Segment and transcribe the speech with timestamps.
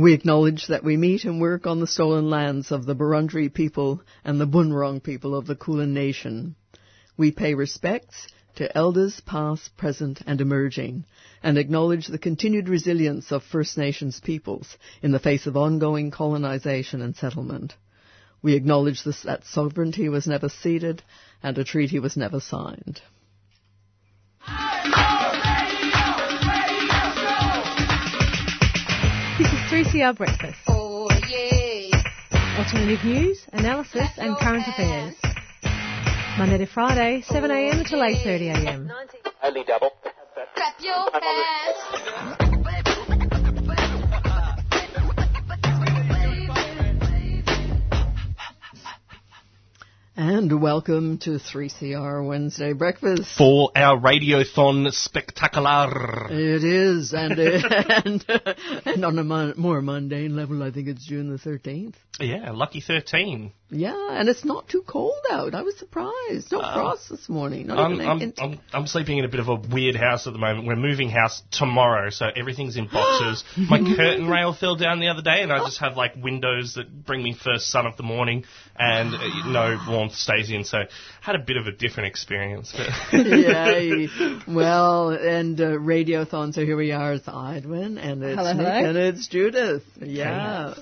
[0.00, 4.00] We acknowledge that we meet and work on the stolen lands of the Wurundjeri people
[4.24, 6.54] and the Bunurong people of the Kulin Nation.
[7.18, 8.26] We pay respects
[8.56, 11.04] to elders past, present and emerging
[11.42, 17.02] and acknowledge the continued resilience of First Nations peoples in the face of ongoing colonization
[17.02, 17.74] and settlement.
[18.40, 21.02] We acknowledge this, that sovereignty was never ceded
[21.42, 23.02] and a treaty was never signed.
[29.84, 30.58] 3CR Breakfast.
[30.68, 32.02] Oh yeah.
[32.58, 35.14] Alternative news, analysis and current affairs.
[36.36, 38.90] Monday to Friday, 7am until 8.30am.
[39.42, 39.92] Only double.
[40.54, 42.49] Clap your hands.
[50.22, 53.38] And welcome to 3CR Wednesday Breakfast.
[53.38, 56.26] For our Radiothon Spectacular.
[56.30, 58.24] It is, and and,
[58.84, 61.94] and on a mon- more mundane level, I think it's June the 13th.
[62.20, 63.50] Yeah, lucky 13.
[63.70, 65.54] Yeah, and it's not too cold out.
[65.54, 66.50] I was surprised.
[66.50, 67.68] No frost this morning.
[67.68, 70.26] Not I'm, even I'm, like- I'm, I'm sleeping in a bit of a weird house
[70.26, 70.66] at the moment.
[70.66, 73.44] We're moving house tomorrow, so everything's in boxes.
[73.56, 77.04] My curtain rail fell down the other day, and I just have like windows that
[77.06, 78.44] bring me first sun of the morning,
[78.76, 80.64] and uh, no warmth stays in.
[80.64, 80.78] So
[81.20, 82.74] had a bit of a different experience.
[82.76, 82.88] But
[83.26, 84.08] Yay.
[84.48, 87.14] Well, and uh, Radiothon, so here we are.
[87.14, 88.88] It's Idwin, and it's Hello, Nick, hello.
[88.88, 89.84] and it's Judith.
[90.00, 90.74] Yeah.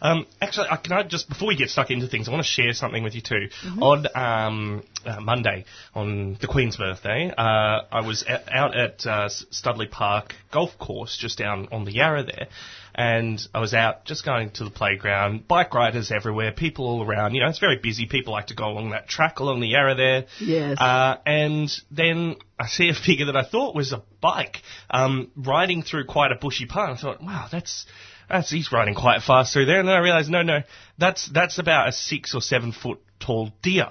[0.00, 2.48] Um, actually, I, can I just before we get stuck into things, I want to
[2.48, 3.48] share something with you too.
[3.80, 9.28] On um, uh, Monday, on the Queen's birthday, uh, I was a- out at uh,
[9.28, 12.48] Studley Park golf course just down on the Yarra there,
[12.94, 15.46] and I was out just going to the playground.
[15.46, 17.34] Bike riders everywhere, people all around.
[17.34, 18.06] You know, it's very busy.
[18.06, 20.24] People like to go along that track along the Yarra there.
[20.40, 20.78] Yes.
[20.80, 25.82] Uh, and then I see a figure that I thought was a bike um, riding
[25.82, 26.98] through quite a bushy path.
[26.98, 27.86] I thought, wow, that's
[28.28, 29.80] that's he's riding quite fast through there.
[29.80, 30.60] And then I realised, no, no,
[30.98, 33.88] that's that's about a six or seven foot tall deer.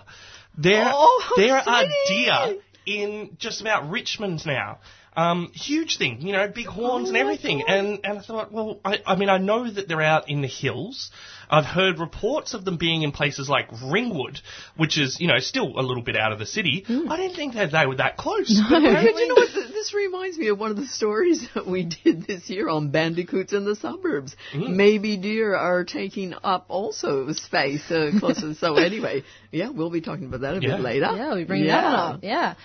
[0.58, 4.80] There, Oh, there are deer in just about Richmond now.
[5.18, 7.64] Um, huge thing, you know, big horns Oh and everything.
[7.68, 10.48] And and I thought, well, I, I mean, I know that they're out in the
[10.48, 11.10] hills.
[11.50, 14.42] I've heard reports of them being in places like Ringwood,
[14.76, 16.84] which is, you know, still a little bit out of the city.
[16.88, 18.54] I didn't think that they were that close.
[18.70, 19.74] But But apparently- you know what?
[19.74, 23.54] This reminds me of one of the stories that we did this year on bandicoots
[23.54, 24.36] in the suburbs.
[24.54, 24.76] Mm.
[24.76, 28.54] Maybe deer are taking up also space uh, closer.
[28.54, 30.76] so anyway, yeah, we'll be talking about that a Yeah.
[30.76, 31.12] bit later.
[31.16, 32.20] Yeah, we bring be bringing that up.
[32.24, 32.56] Yeah.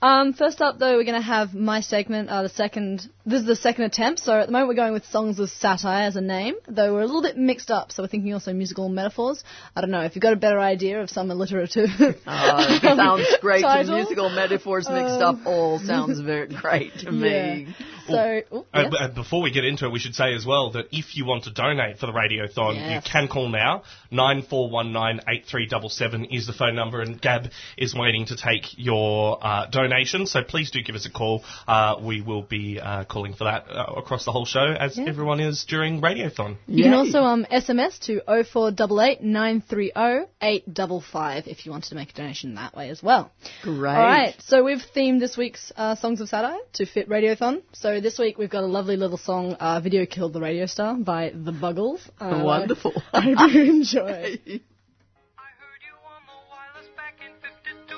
[0.00, 2.28] Um, first up, though, we're going to have my segment.
[2.28, 4.20] Uh, the second, this is the second attempt.
[4.20, 7.02] So at the moment, we're going with songs with satire as a name, though we're
[7.02, 7.90] a little bit mixed up.
[7.90, 9.42] So we're thinking also musical metaphors.
[9.74, 11.88] I don't know if you've got a better idea of some alliterative.
[12.26, 13.62] Uh, sounds great.
[13.62, 17.68] The musical metaphors mixed Um, up all sounds very great to me.
[18.08, 18.40] Yeah.
[18.50, 18.90] So, oh, Uh, yes.
[18.90, 21.24] b- uh, before we get into it, we should say as well that if you
[21.26, 23.04] want to donate for the Radiothon, Yes.
[23.06, 23.82] you can call now.
[24.12, 30.26] 94198377 is the phone number, and Gab is waiting to take your uh, donation.
[30.26, 31.44] So please do give us a call.
[31.66, 35.04] Uh, we will be uh, calling for that uh, across the whole show, as Yeah.
[35.08, 36.56] everyone is during Radiothon.
[36.66, 39.92] You can also um, SMS to 0488 930
[40.40, 43.30] 855 if you wanted to make a donation that way as well.
[43.62, 43.94] Great.
[43.96, 47.62] All right, so we've themed this week's uh, Songs of Satire to fit Radiothon.
[47.72, 50.94] So this week we've got a lovely little song, uh, Video Killed the Radio Star
[50.94, 52.00] by The Buggles.
[52.20, 52.92] Uh, Wonderful.
[53.12, 54.00] I hope you enjoy.
[54.08, 57.94] I heard you on the wireless back in 52.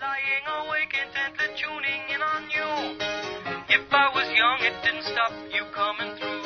[0.00, 2.70] Lying awake intently tuning in on you.
[3.68, 6.44] If I was young, it didn't stop you coming through.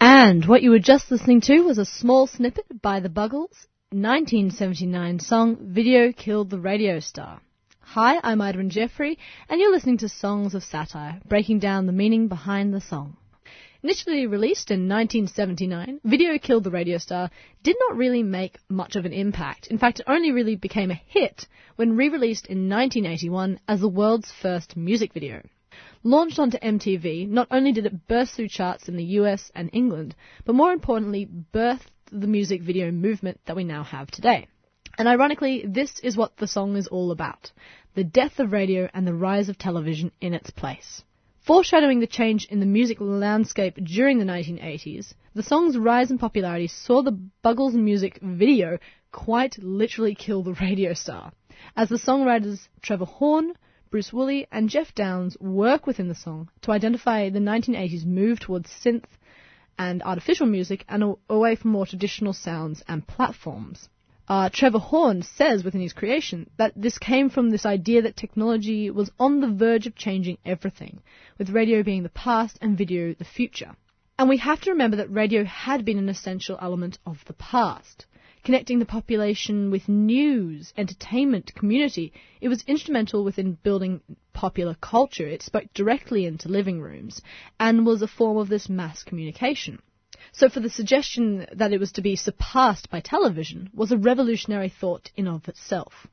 [0.00, 5.20] And what you were just listening to was a small snippet by The Buggles' 1979
[5.20, 7.40] song Video Killed the Radio Star.
[7.94, 9.18] Hi, I'm Idwin Jeffrey,
[9.50, 13.18] and you're listening to Songs of Satire, breaking down the meaning behind the song.
[13.82, 17.28] Initially released in 1979, Video Killed the Radio Star
[17.62, 19.66] did not really make much of an impact.
[19.66, 24.32] In fact, it only really became a hit when re-released in 1981 as the world's
[24.40, 25.46] first music video.
[26.02, 30.14] Launched onto MTV, not only did it burst through charts in the US and England,
[30.46, 34.48] but more importantly, birthed the music video movement that we now have today.
[34.98, 37.50] And ironically, this is what the song is all about
[37.94, 41.02] the death of radio and the rise of television in its place.
[41.40, 46.68] Foreshadowing the change in the music landscape during the 1980s, the song's rise in popularity
[46.68, 48.78] saw the Buggles music video
[49.10, 51.32] quite literally kill the radio star,
[51.76, 53.54] as the songwriters Trevor Horn,
[53.90, 58.70] Bruce Woolley, and Geoff Downes work within the song to identify the 1980s move towards
[58.70, 59.04] synth
[59.78, 63.88] and artificial music and away from more traditional sounds and platforms.
[64.28, 68.88] Uh, Trevor Horn says within his creation that this came from this idea that technology
[68.88, 71.02] was on the verge of changing everything,
[71.38, 73.74] with radio being the past and video the future.
[74.18, 78.06] And we have to remember that radio had been an essential element of the past.
[78.44, 84.00] Connecting the population with news, entertainment, community, it was instrumental within building
[84.32, 85.26] popular culture.
[85.26, 87.22] It spoke directly into living rooms
[87.58, 89.80] and was a form of this mass communication.
[90.30, 94.68] So for the suggestion that it was to be surpassed by television was a revolutionary
[94.68, 96.06] thought in of itself.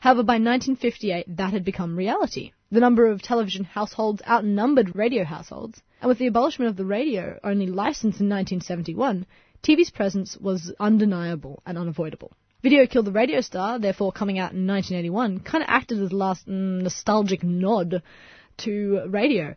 [0.00, 2.52] However, by 1958, that had become reality.
[2.70, 7.38] The number of television households outnumbered radio households, and with the abolishment of the radio,
[7.44, 9.26] only licensed in 1971,
[9.62, 12.32] TV's presence was undeniable and unavoidable.
[12.62, 16.16] Video Killed the Radio Star, therefore coming out in 1981, kind of acted as the
[16.16, 18.02] last mm, nostalgic nod
[18.58, 19.54] to radio.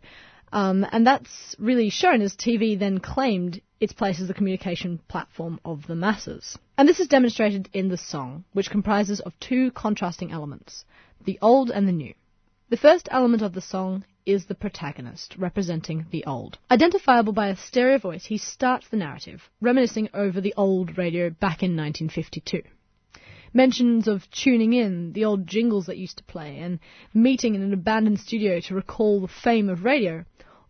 [0.52, 5.60] Um, and that's really shown as TV then claimed its place as the communication platform
[5.64, 6.58] of the masses.
[6.78, 10.84] And this is demonstrated in the song, which comprises of two contrasting elements,
[11.24, 12.14] the old and the new.
[12.68, 16.58] The first element of the song is the protagonist, representing the old.
[16.70, 21.62] Identifiable by a stereo voice, he starts the narrative, reminiscing over the old radio back
[21.62, 22.62] in 1952
[23.56, 26.78] mentions of tuning in, the old jingles that used to play, and
[27.14, 30.24] meeting in an abandoned studio to recall the fame of radio,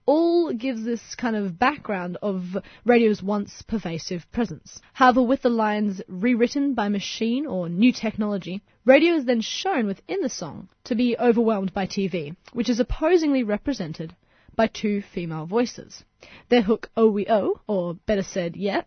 [0.06, 4.80] all gives this kind of background of radio's once pervasive presence.
[4.92, 10.20] However, with the lines rewritten by machine or new technology, radio is then shown within
[10.20, 14.14] the song to be overwhelmed by TV, which is opposingly represented
[14.54, 16.04] by two female voices.
[16.48, 18.86] Their hook OWO, or better said yet,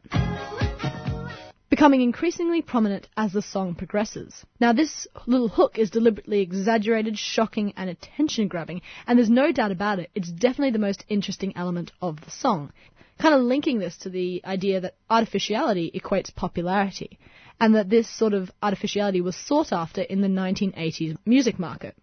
[1.80, 4.46] becoming increasingly prominent as the song progresses.
[4.60, 9.72] Now, this little hook is deliberately exaggerated, shocking, and attention grabbing, and there's no doubt
[9.72, 12.74] about it, it's definitely the most interesting element of the song.
[13.18, 17.18] Kind of linking this to the idea that artificiality equates popularity,
[17.62, 21.96] and that this sort of artificiality was sought after in the 1980s music market.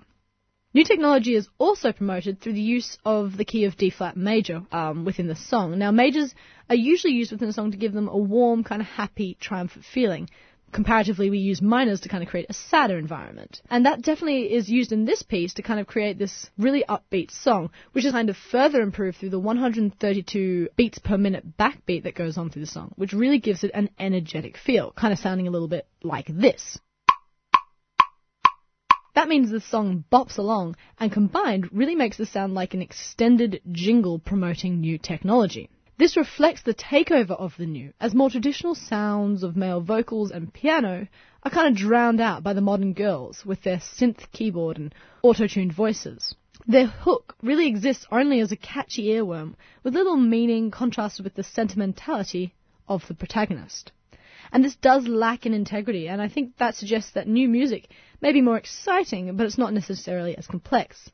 [0.76, 4.60] New technology is also promoted through the use of the key of D flat major
[4.70, 5.78] um, within the song.
[5.78, 6.34] Now, majors
[6.68, 9.86] are usually used within a song to give them a warm, kind of happy, triumphant
[9.86, 10.28] feeling.
[10.72, 13.62] Comparatively, we use minors to kind of create a sadder environment.
[13.70, 17.30] And that definitely is used in this piece to kind of create this really upbeat
[17.30, 22.14] song, which is kind of further improved through the 132 beats per minute backbeat that
[22.14, 25.48] goes on through the song, which really gives it an energetic feel, kind of sounding
[25.48, 26.78] a little bit like this.
[29.16, 33.62] That means the song bops along and combined really makes it sound like an extended
[33.72, 35.70] jingle promoting new technology.
[35.96, 40.52] This reflects the takeover of the new, as more traditional sounds of male vocals and
[40.52, 41.08] piano
[41.42, 45.72] are kind of drowned out by the modern girls with their synth keyboard and auto-tuned
[45.72, 46.34] voices.
[46.66, 51.42] Their hook really exists only as a catchy earworm with little meaning contrasted with the
[51.42, 52.52] sentimentality
[52.86, 53.92] of the protagonist.
[54.52, 57.88] And this does lack in integrity, and I think that suggests that new music
[58.20, 61.10] may be more exciting, but it's not necessarily as complex.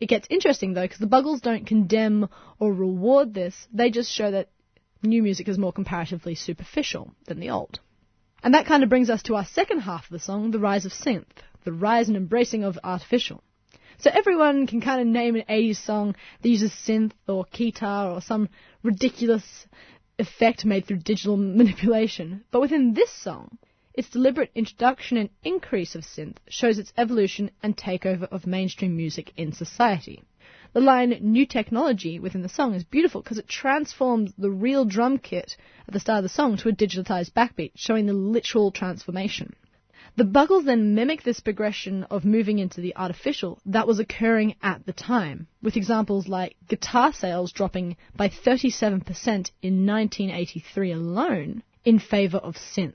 [0.00, 2.28] It gets interesting though, because the Buggles don't condemn
[2.58, 4.50] or reward this, they just show that
[5.02, 7.80] new music is more comparatively superficial than the old.
[8.42, 10.86] And that kind of brings us to our second half of the song, The Rise
[10.86, 11.26] of Synth,
[11.64, 13.42] the rise and embracing of artificial.
[13.98, 18.20] So everyone can kind of name an 80s song that uses synth or guitar or
[18.20, 18.48] some
[18.84, 19.66] ridiculous
[20.18, 22.44] effect made through digital manipulation.
[22.52, 23.58] But within this song,
[23.98, 29.32] its deliberate introduction and increase of synth shows its evolution and takeover of mainstream music
[29.36, 30.22] in society.
[30.72, 35.18] The line new technology within the song is beautiful because it transforms the real drum
[35.18, 35.56] kit
[35.88, 39.56] at the start of the song to a digitized backbeat, showing the literal transformation.
[40.14, 44.86] The Buggles then mimic this progression of moving into the artificial that was occurring at
[44.86, 52.38] the time, with examples like guitar sales dropping by 37% in 1983 alone in favor
[52.38, 52.94] of synth.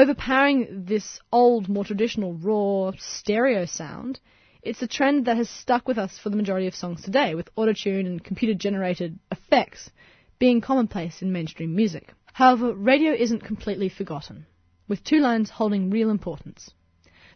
[0.00, 4.18] Overpowering this old, more traditional, raw stereo sound,
[4.62, 7.54] it's a trend that has stuck with us for the majority of songs today, with
[7.54, 9.90] autotune and computer generated effects
[10.38, 12.14] being commonplace in mainstream music.
[12.32, 14.46] However, radio isn't completely forgotten
[14.88, 16.70] with two lines holding real importance.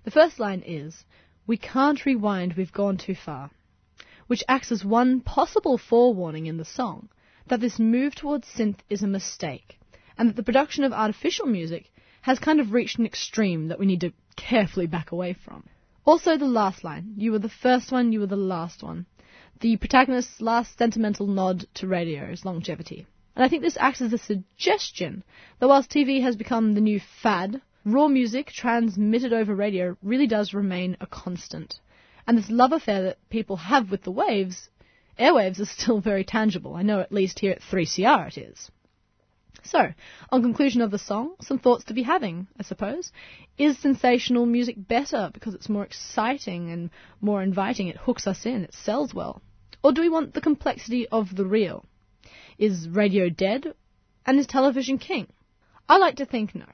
[0.04, 1.04] The first line is,
[1.46, 3.50] We can't rewind, we've gone too far,
[4.26, 7.10] which acts as one possible forewarning in the song
[7.46, 9.78] that this move towards synth is a mistake,
[10.16, 11.90] and that the production of artificial music
[12.24, 15.62] has kind of reached an extreme that we need to carefully back away from.
[16.06, 19.04] Also, the last line, You were the first one, you were the last one.
[19.60, 23.06] The protagonist's last sentimental nod to radio's longevity.
[23.36, 25.22] And I think this acts as a suggestion
[25.58, 30.54] that whilst TV has become the new fad, raw music transmitted over radio really does
[30.54, 31.78] remain a constant.
[32.26, 34.70] And this love affair that people have with the waves,
[35.18, 36.74] airwaves, is still very tangible.
[36.74, 38.70] I know at least here at 3CR it is.
[39.64, 39.92] So,
[40.30, 43.10] on conclusion of the song, some thoughts to be having, I suppose.
[43.56, 46.90] Is sensational music better because it's more exciting and
[47.20, 47.88] more inviting?
[47.88, 49.40] It hooks us in, it sells well.
[49.82, 51.86] Or do we want the complexity of the real?
[52.58, 53.74] Is radio dead?
[54.26, 55.28] And is television king?
[55.88, 56.66] I like to think no.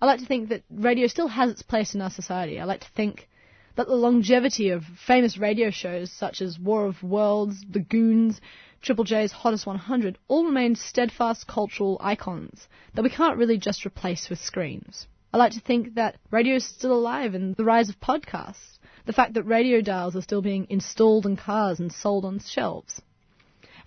[0.00, 2.60] I like to think that radio still has its place in our society.
[2.60, 3.28] I like to think
[3.76, 8.40] that the longevity of famous radio shows such as War of Worlds, The Goons,
[8.82, 14.30] Triple J's Hottest 100 all remain steadfast cultural icons that we can't really just replace
[14.30, 15.06] with screens.
[15.34, 19.12] I like to think that radio is still alive in the rise of podcasts, the
[19.12, 23.02] fact that radio dials are still being installed in cars and sold on shelves,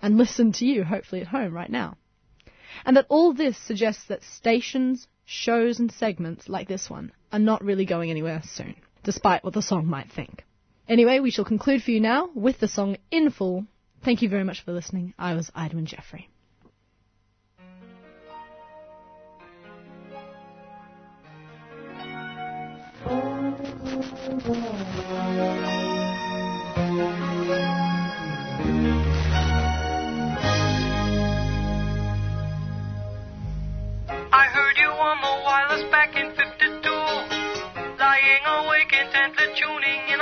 [0.00, 1.96] and listened to you hopefully at home right now.
[2.86, 7.64] And that all this suggests that stations, shows and segments like this one are not
[7.64, 10.44] really going anywhere soon, despite what the song might think.
[10.88, 13.66] Anyway, we shall conclude for you now with the song in full.
[14.04, 15.14] Thank you very much for listening.
[15.18, 16.28] I was Idwin Jeffrey.
[34.30, 36.90] I heard you on the wireless back in 52.
[37.98, 40.13] Lying awake intently tuning in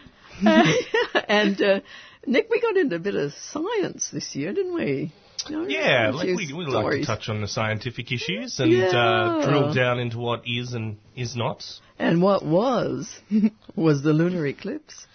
[1.29, 1.81] and uh,
[2.27, 5.13] Nick, we got into a bit of science this year, didn't we?
[5.49, 8.87] You know, Yeah, like we, we like to touch on the scientific issues and Yeah.
[8.87, 11.65] uh, drill down into what is and is not.
[11.99, 13.21] And what was
[13.77, 15.07] was the lunar eclipse.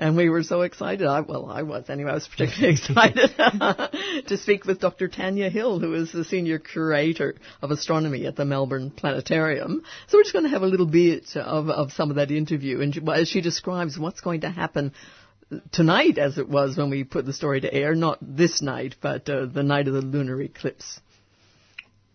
[0.00, 1.08] And we were so excited.
[1.08, 2.12] I, well, I was anyway.
[2.12, 3.30] I was particularly excited
[4.28, 5.08] to speak with Dr.
[5.08, 9.82] Tanya Hill, who is the senior curator of astronomy at the Melbourne Planetarium.
[10.06, 12.80] So we're just going to have a little bit of, of some of that interview,
[12.80, 14.92] and as she describes what's going to happen
[15.72, 17.96] tonight, as it was when we put the story to air.
[17.96, 21.00] Not this night, but uh, the night of the lunar eclipse.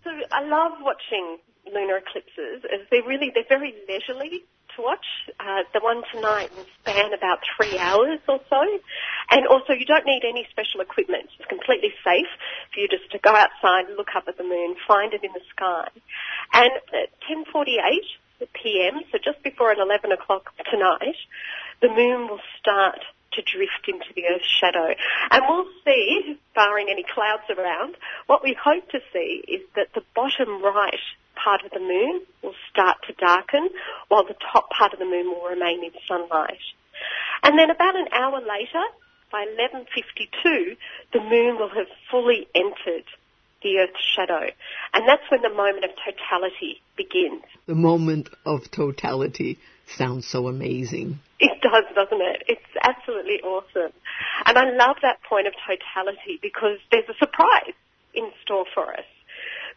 [0.05, 2.63] So I love watching lunar eclipses.
[2.91, 4.45] They're really they're very leisurely
[4.75, 5.05] to watch.
[5.39, 8.61] Uh, the one tonight will span about three hours or so,
[9.31, 11.29] and also you don't need any special equipment.
[11.39, 12.29] It's completely safe
[12.73, 15.45] for you just to go outside, look up at the moon, find it in the
[15.55, 15.89] sky,
[16.53, 21.15] and at 10:48 p.m., so just before an 11 o'clock tonight,
[21.81, 22.99] the moon will start
[23.33, 24.93] to drift into the Earth's shadow.
[25.31, 27.95] And we'll see, barring any clouds around,
[28.27, 30.99] what we hope to see is that the bottom right
[31.35, 33.69] part of the moon will start to darken
[34.07, 36.61] while the top part of the moon will remain in sunlight.
[37.43, 38.83] And then about an hour later,
[39.31, 40.77] by 11.52,
[41.11, 43.05] the moon will have fully entered
[43.63, 44.45] the Earth's shadow.
[44.93, 47.43] And that's when the moment of totality begins.
[47.65, 51.19] The moment of totality sounds so amazing.
[51.39, 52.43] It does, doesn't it?
[52.47, 53.91] It's absolutely awesome.
[54.45, 57.73] And I love that point of totality because there's a surprise
[58.13, 59.05] in store for us.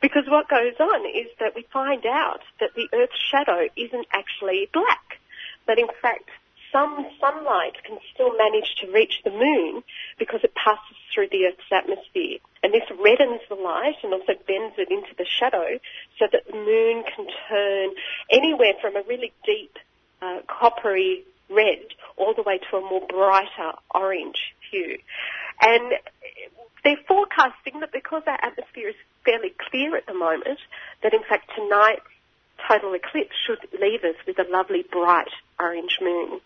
[0.00, 4.68] Because what goes on is that we find out that the Earth's shadow isn't actually
[4.72, 5.20] black.
[5.66, 6.28] That in fact,
[6.72, 9.82] some sunlight can still manage to reach the moon
[10.18, 12.38] because it passes through the Earth's atmosphere.
[12.62, 15.78] And this reddens the light and also bends it into the shadow
[16.18, 17.90] so that the moon can turn
[18.30, 19.78] anywhere from a really deep
[20.20, 21.86] uh, coppery red
[22.16, 24.98] all the way to a more brighter orange hue.
[25.60, 25.92] And
[26.84, 30.60] they're forecasting that because our atmosphere is fairly clear at the moment,
[31.02, 32.06] that in fact tonight's
[32.70, 35.28] total eclipse should leave us with a lovely bright
[35.60, 36.40] orange moon.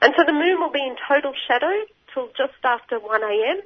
[0.00, 1.72] And so the moon will be in total shadow
[2.12, 3.64] till just after 1am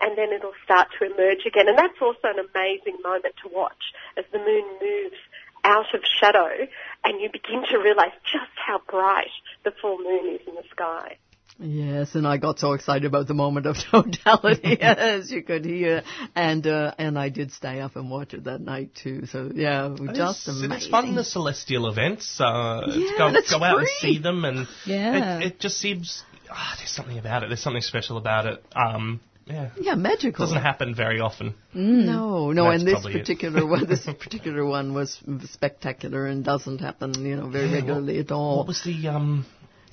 [0.00, 1.68] and then it'll start to emerge again.
[1.68, 5.20] And that's also an amazing moment to watch as the moon moves
[5.64, 6.66] out of shadow
[7.04, 9.32] and you begin to realize just how bright
[9.64, 11.16] the full moon is in the sky.
[11.60, 16.02] Yes, and I got so excited about the moment of totality, as you could hear,
[16.34, 19.26] and uh, and I did stay up and watch it that night too.
[19.26, 20.72] So yeah, it was just it's, amazing.
[20.72, 22.40] it's fun, the celestial events.
[22.40, 25.38] Uh, Yeah, to go, it's go out and see them, and Yeah.
[25.38, 27.50] it, it just seems ah, there's something about it.
[27.50, 28.64] There's something special about it.
[28.74, 30.46] Um, yeah, yeah, it magical.
[30.46, 31.54] doesn't happen very often.
[31.72, 37.14] No, no, That's and this particular one, this particular one was spectacular and doesn't happen,
[37.24, 38.56] you know, very Yeah, what- regularly at all.
[38.58, 39.46] What was the um?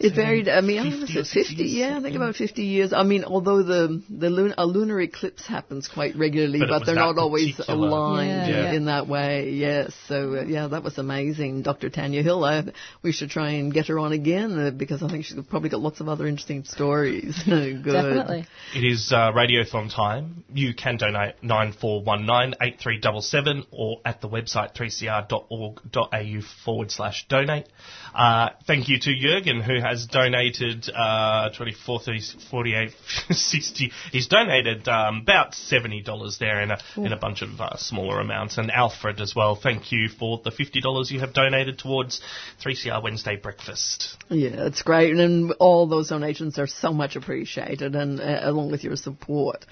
[0.04, 0.50] It varied.
[0.50, 1.56] I mean, I 50 was or it 50?
[1.56, 1.72] years?
[1.74, 2.94] Yeah, I think about 50 years.
[2.94, 6.96] I mean, although the the lun- a lunar eclipse happens quite regularly, But but, they're
[6.96, 8.74] not always aligned Yeah, yeah.
[8.74, 9.50] in that way.
[9.52, 9.94] Yes.
[10.08, 11.90] So uh, yeah, that was amazing, Dr.
[11.90, 12.44] Tanya Hill.
[12.44, 12.64] I,
[13.04, 15.82] we should try and get her on again uh, because I think she's probably got
[15.82, 17.40] lots of other interesting stories.
[17.46, 17.84] Good.
[17.84, 18.48] Definitely.
[18.76, 20.44] It is uh, radiothon time.
[20.54, 24.74] You can donate nine four one nine eight three double seven or at the website
[24.76, 27.68] 3cr.org.au forward slash donate.
[28.14, 32.92] Uh, thank you to Jurgen who has donated uh, 24, 30, 48,
[33.30, 33.92] 60.
[34.12, 38.58] He's donated um, about $70 there in a, in a bunch of uh, smaller amounts.
[38.58, 39.56] And Alfred as well.
[39.56, 42.22] Thank you for the $50 you have donated towards
[42.64, 44.18] 3CR Wednesday breakfast.
[44.30, 48.84] Yeah, it's great, and all those donations are so much appreciated, and uh, along with
[48.84, 49.66] your support.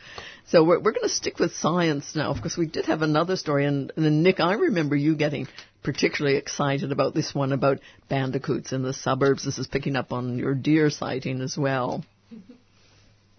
[0.48, 3.66] So we're we're going to stick with science now, because we did have another story,
[3.66, 5.48] and, and then Nick, I remember you getting
[5.84, 9.46] particularly excited about this one about bandicoots in the suburbs.
[9.46, 12.04] This is picking up on your deer sighting as well.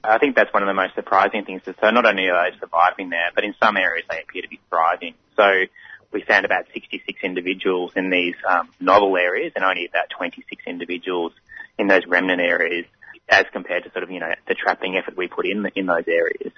[0.03, 1.62] I think that's one of the most surprising things.
[1.64, 4.59] So not only are they surviving there, but in some areas they appear to be
[4.70, 5.14] thriving.
[5.37, 5.64] So
[6.12, 11.33] we found about 66 individuals in these um, novel areas and only about 26 individuals
[11.79, 12.87] in those remnant areas
[13.29, 16.09] as compared to sort of, you know, the trapping effort we put in in those
[16.09, 16.53] areas.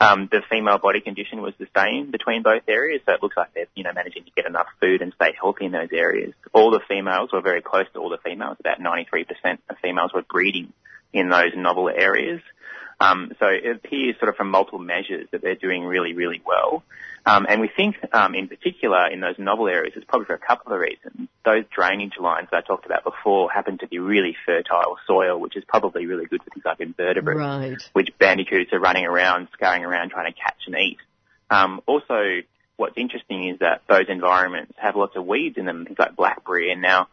[0.00, 3.54] Um, the female body condition was the same between both areas, so it looks like
[3.54, 6.34] they're, you know, managing to get enough food and stay healthy in those areas.
[6.52, 8.56] All the females were very close to all the females.
[8.60, 10.72] About 93% of females were breeding
[11.12, 12.40] in those novel areas.
[13.00, 16.82] Um, so it appears sort of from multiple measures that they're doing really, really well.
[17.26, 20.38] Um, and we think, um, in particular, in those novel areas, it's probably for a
[20.38, 21.28] couple of reasons.
[21.44, 25.56] Those drainage lines that I talked about before happen to be really fertile soil, which
[25.56, 27.90] is probably really good for things like invertebrates Right.
[27.94, 30.98] which bandicoots are running around, scurrying around trying to catch and eat.
[31.50, 32.42] Um, also,
[32.76, 36.72] what's interesting is that those environments have lots of weeds in them, things like blackberry,
[36.72, 37.08] and now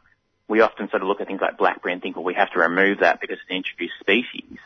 [0.50, 2.60] we often sort of look at things like blackberry and think, well, we have to
[2.60, 4.58] remove that because it's an introduced species.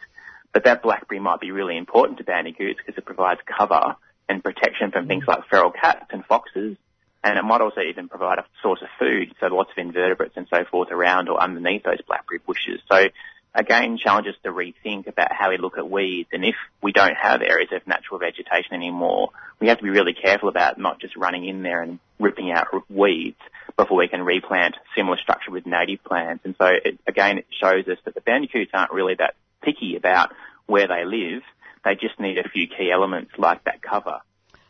[0.53, 3.95] But that blackberry might be really important to bandicoots because it provides cover
[4.27, 6.77] and protection from things like feral cats and foxes.
[7.23, 10.47] And it might also even provide a source of food, so lots of invertebrates and
[10.49, 12.81] so forth around or underneath those blackberry bushes.
[12.91, 13.07] So
[13.55, 16.29] again, challenges to rethink about how we look at weeds.
[16.33, 20.13] And if we don't have areas of natural vegetation anymore, we have to be really
[20.13, 23.39] careful about not just running in there and ripping out weeds
[23.77, 26.45] before we can replant similar structure with native plants.
[26.45, 30.31] And so it, again, it shows us that the bandicoots aren't really that picky about
[30.67, 31.41] where they live.
[31.85, 34.19] They just need a few key elements like that cover.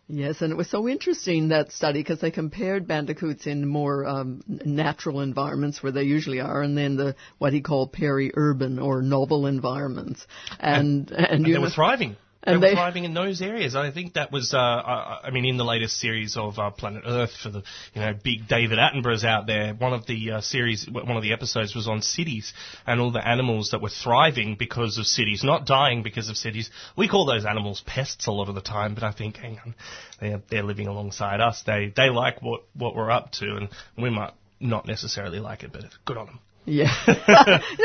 [0.07, 4.41] Yes, and it was so interesting that study because they compared bandicoots in more um,
[4.47, 9.47] natural environments where they usually are, and then the what he called peri-urban or novel
[9.47, 10.27] environments,
[10.59, 12.17] and and, And you they know- were thriving.
[12.45, 13.75] And they, they- were thriving in those areas.
[13.75, 17.03] I think that was, uh, I, I mean, in the latest series of uh, Planet
[17.05, 19.73] Earth for the, you know, big David Attenborough's out there.
[19.73, 22.53] One of the uh, series, one of the episodes was on cities
[22.85, 26.69] and all the animals that were thriving because of cities, not dying because of cities.
[26.95, 29.75] We call those animals pests a lot of the time, but I think, hang on,
[30.21, 31.63] they're, they're living alongside us.
[31.65, 35.71] They they like what what we're up to, and we might not necessarily like it,
[35.73, 36.39] but good on them.
[36.65, 36.91] Yeah.
[37.07, 37.15] no,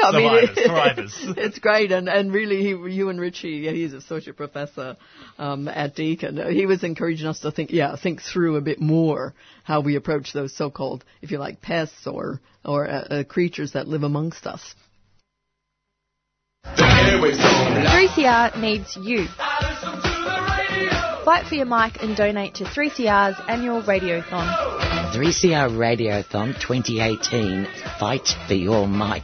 [0.03, 1.37] I mean, Survivors, thrivers.
[1.37, 4.97] it's great, and and really, he, Euan Ritchie, yeah, he's associate professor
[5.39, 6.39] um, at Deakin.
[6.51, 10.33] He was encouraging us to think, yeah, think through a bit more how we approach
[10.33, 14.75] those so-called, if you like, pests or or uh, uh, creatures that live amongst us.
[16.65, 19.27] 3CR needs you.
[21.31, 24.53] Fight for your mic and donate to 3CR's annual Radiothon.
[25.15, 27.69] 3CR Radiothon 2018
[28.01, 29.23] Fight for Your Mic.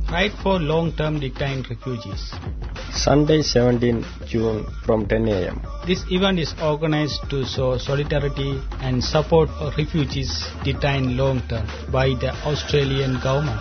[0.09, 2.35] Fight for long-term detained refugees.
[2.93, 5.61] Sunday 17 June from 10 a.m.
[5.87, 12.33] This event is organized to show solidarity and support for refugees detained long-term by the
[12.45, 13.61] Australian government.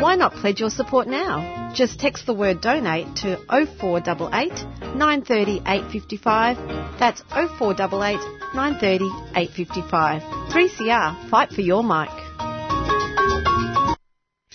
[0.00, 1.72] Why not pledge your support now?
[1.74, 4.52] Just text the word donate to 0488
[4.94, 6.56] 930 855.
[7.00, 8.20] That's 0488
[8.54, 10.22] 930 855.
[10.52, 12.10] 3CR, fight for your mic.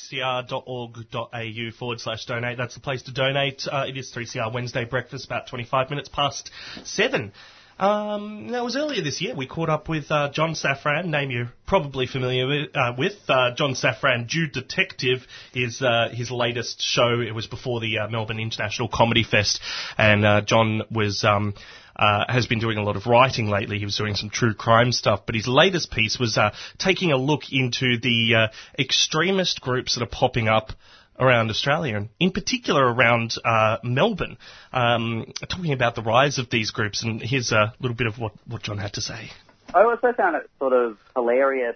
[0.09, 2.57] cr.org.au forward slash donate.
[2.57, 3.67] That's the place to donate.
[3.69, 6.51] Uh, it is 3CR Wednesday breakfast, about 25 minutes past
[6.85, 7.33] 7.
[7.79, 11.29] Um, now, it was earlier this year we caught up with uh, John Safran, name
[11.29, 12.75] you're probably familiar with.
[12.75, 13.13] Uh, with.
[13.27, 17.21] Uh, John Safran, Jew Detective, is uh, his latest show.
[17.21, 19.61] It was before the uh, Melbourne International Comedy Fest,
[19.97, 21.23] and uh, John was.
[21.23, 21.53] Um,
[21.99, 23.79] uh, has been doing a lot of writing lately.
[23.79, 27.17] He was doing some true crime stuff, but his latest piece was uh, taking a
[27.17, 30.73] look into the uh, extremist groups that are popping up
[31.19, 34.37] around Australia, and in particular around uh, Melbourne,
[34.71, 37.03] um, talking about the rise of these groups.
[37.03, 39.31] And here's a little bit of what, what John had to say.
[39.73, 41.75] I also found it sort of hilarious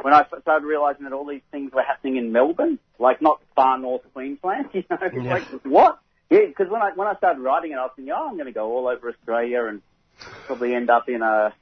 [0.00, 3.78] when I started realising that all these things were happening in Melbourne, like not far
[3.78, 4.66] north Queensland.
[4.74, 5.30] You know, it's Yeah.
[5.30, 5.98] like what?
[6.30, 8.46] Yeah, because when I when I started writing it, I was thinking, oh, I'm going
[8.46, 9.80] to go all over Australia and
[10.46, 11.54] probably end up in a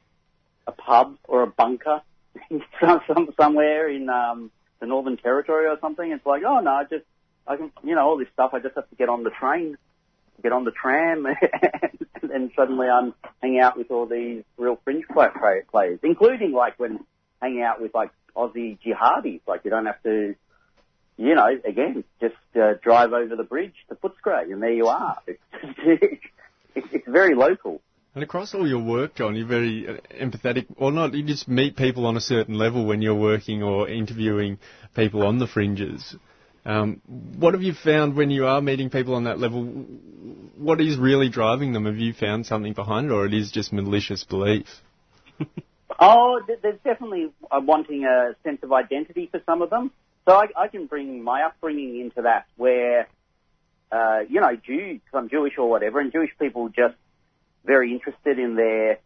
[0.66, 2.02] a pub or a bunker
[2.80, 6.10] some, some, somewhere in um, the Northern Territory or something.
[6.10, 7.04] It's like, oh no, just
[7.46, 8.50] I can, you know, all this stuff.
[8.52, 9.76] I just have to get on the train,
[10.42, 11.26] get on the tram,
[12.22, 16.52] and then suddenly I'm hanging out with all these real fringe play, play, players, including
[16.52, 17.00] like when
[17.40, 19.40] hanging out with like Aussie jihadis.
[19.46, 20.34] Like you don't have to,
[21.16, 25.18] you know, again, just uh, drive over the bridge to Footscray, and there you are.
[25.26, 25.40] It's,
[26.74, 27.80] it's, it's very local.
[28.14, 31.76] And across all your work, John, you're very uh, empathetic, or not, you just meet
[31.76, 34.58] people on a certain level when you're working or interviewing
[34.94, 36.16] people on the fringes.
[36.66, 37.00] Um,
[37.38, 39.62] what have you found when you are meeting people on that level?
[40.56, 41.86] What is really driving them?
[41.86, 44.66] Have you found something behind it, or it is just malicious belief?
[45.98, 49.90] Oh, there's definitely wanting a sense of identity for some of them.
[50.26, 53.08] So I, I can bring my upbringing into that, where
[53.90, 56.96] uh, you know, 'cause I'm Jewish or whatever, and Jewish people just
[57.64, 58.98] very interested in their,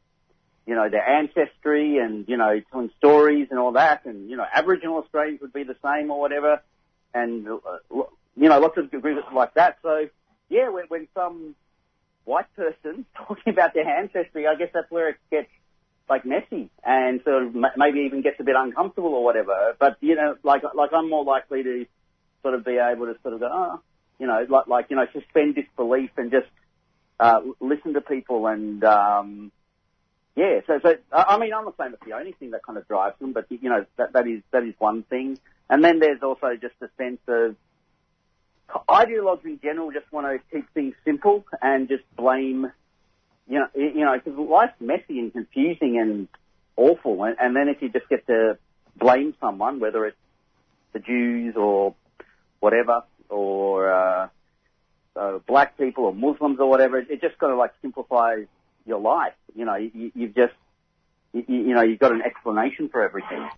[0.66, 4.46] you know, their ancestry and you know, telling stories and all that, and you know,
[4.52, 6.60] Aboriginal Australians would be the same or whatever,
[7.14, 7.58] and uh,
[7.90, 9.78] you know, lots of groups like that.
[9.82, 10.08] So
[10.48, 11.54] yeah, when, when some
[12.24, 15.48] white person talking about their ancestry, I guess that's where it gets
[16.08, 19.76] like messy and sort of ma- maybe even gets a bit uncomfortable or whatever.
[19.78, 21.86] But you know, like like I'm more likely to
[22.42, 23.80] sort of be able to sort of go, oh,
[24.18, 26.48] you know, like like you know, suspend disbelief and just
[27.20, 29.52] uh, listen to people and um,
[30.34, 30.60] yeah.
[30.66, 32.88] So so I I mean, I'm not saying that's the only thing that kind of
[32.88, 35.38] drives them, but you know, that that is that is one thing.
[35.70, 37.54] And then there's also just a sense of
[38.88, 42.70] ideologues in general just want to keep things simple and just blame,
[43.48, 46.28] you know, you know, because life's messy and confusing and
[46.76, 48.58] awful, and, and then if you just get to
[48.96, 50.16] blame someone, whether it's
[50.92, 51.94] the Jews or
[52.58, 54.28] whatever, or uh,
[55.14, 58.46] uh, black people or Muslims or whatever, it, it just kind of like simplifies
[58.86, 59.34] your life.
[59.54, 60.54] You know, you, you've just,
[61.32, 63.48] you, you know, you've got an explanation for everything.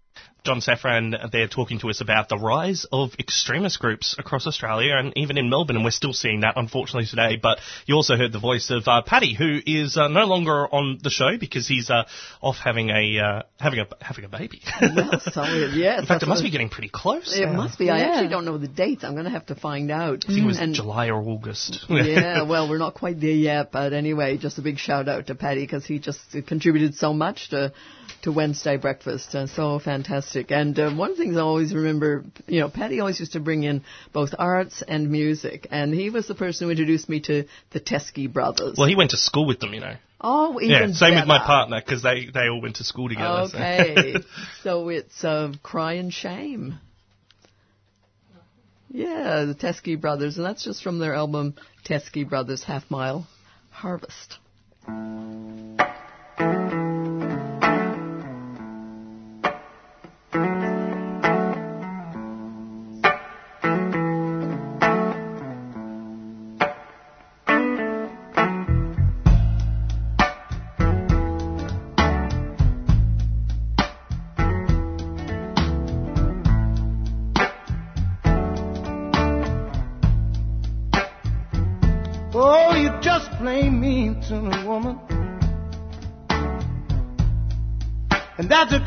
[0.45, 5.13] John Safran there talking to us about the rise of extremist groups across Australia and
[5.15, 7.37] even in Melbourne, and we're still seeing that unfortunately today.
[7.41, 10.99] But you also heard the voice of uh, Paddy, who is uh, no longer on
[11.01, 12.07] the show because he's uh,
[12.41, 14.63] off having a uh, having a having a baby.
[14.81, 17.39] Well, so it- yes, in fact, it must be getting pretty close.
[17.39, 17.53] It now.
[17.53, 17.89] must be.
[17.89, 18.05] I Yeah.
[18.09, 19.05] actually don't know the dates.
[19.05, 20.25] I'm going to have to find out.
[20.25, 21.85] I think it was And- July or August.
[21.89, 25.37] yeah, well, we're not quite there yet, but anyway, just a big shout out to
[25.37, 27.73] Paddy because he just contributed so much to
[28.23, 29.35] to Wednesday breakfast.
[29.35, 30.51] Uh, so fantastic.
[30.51, 33.41] And uh, one of the things I always remember, you know, Paddy always used to
[33.41, 37.45] bring in both arts and music, and he was the person who introduced me to
[37.71, 38.77] the Teskey brothers.
[38.79, 39.97] Well, he went to school with them, you know.
[40.21, 43.49] oh, even yeah, same with my partner because they they all went to school together.
[43.49, 43.59] so.
[43.59, 44.15] Okay,
[44.63, 46.79] so it's uh, Crying Shame.
[48.89, 51.55] Yeah, the Teskey Brothers, and that's just from their album
[51.87, 53.27] Teskey Brothers Half Mile
[53.71, 54.37] Harvest.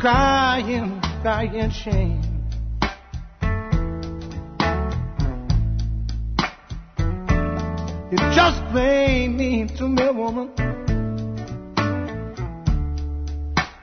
[0.06, 2.22] Crying, crying shame.
[8.12, 10.52] You just plain mean to me, a woman.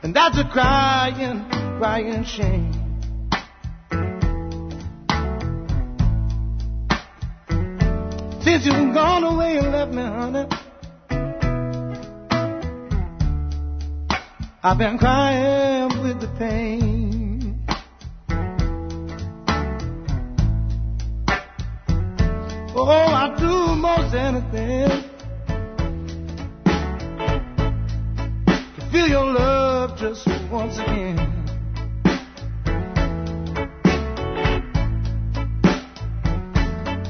[0.04, 1.44] And that's a crying,
[1.78, 2.72] crying shame.
[8.42, 10.46] Since you've gone away and left me, honey,
[14.64, 17.66] I've been crying with the pain.
[22.76, 25.02] Oh, I do most anything
[28.76, 31.18] to feel your love just once again.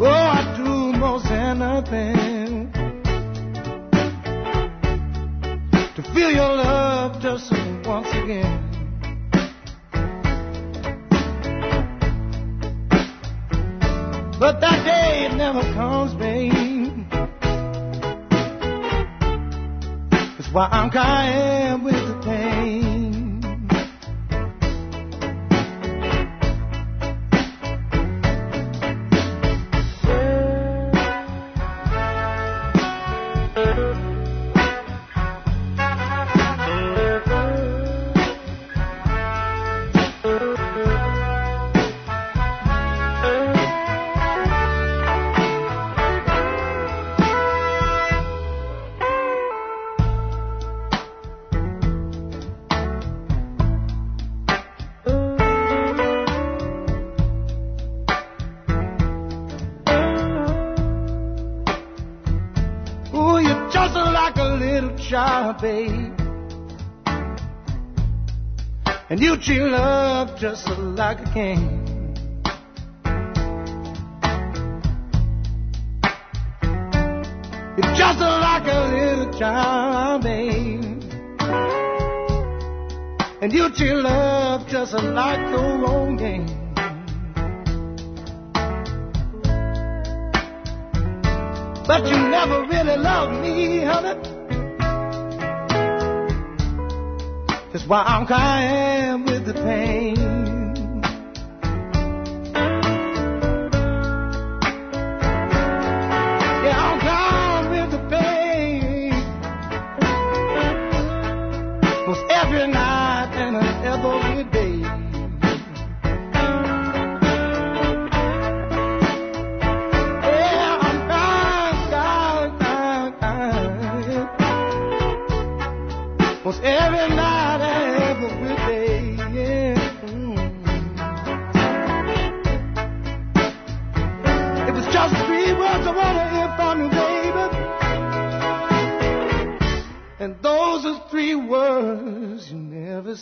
[0.01, 2.73] Oh, I do most anything
[5.95, 6.92] to feel your love
[7.23, 7.53] just
[7.87, 8.69] once again.
[14.41, 16.53] But that day it never comes, babe.
[20.37, 22.02] That's why I'm crying with
[69.23, 71.79] you treat love just like a king.
[77.77, 81.05] You're just like a little child, babe.
[83.41, 86.47] And you treat love just like your own game.
[91.87, 94.22] But you never really loved me, honey.
[97.93, 100.32] That's why I'm crying with the pain.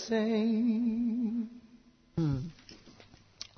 [0.07, 1.47] Say.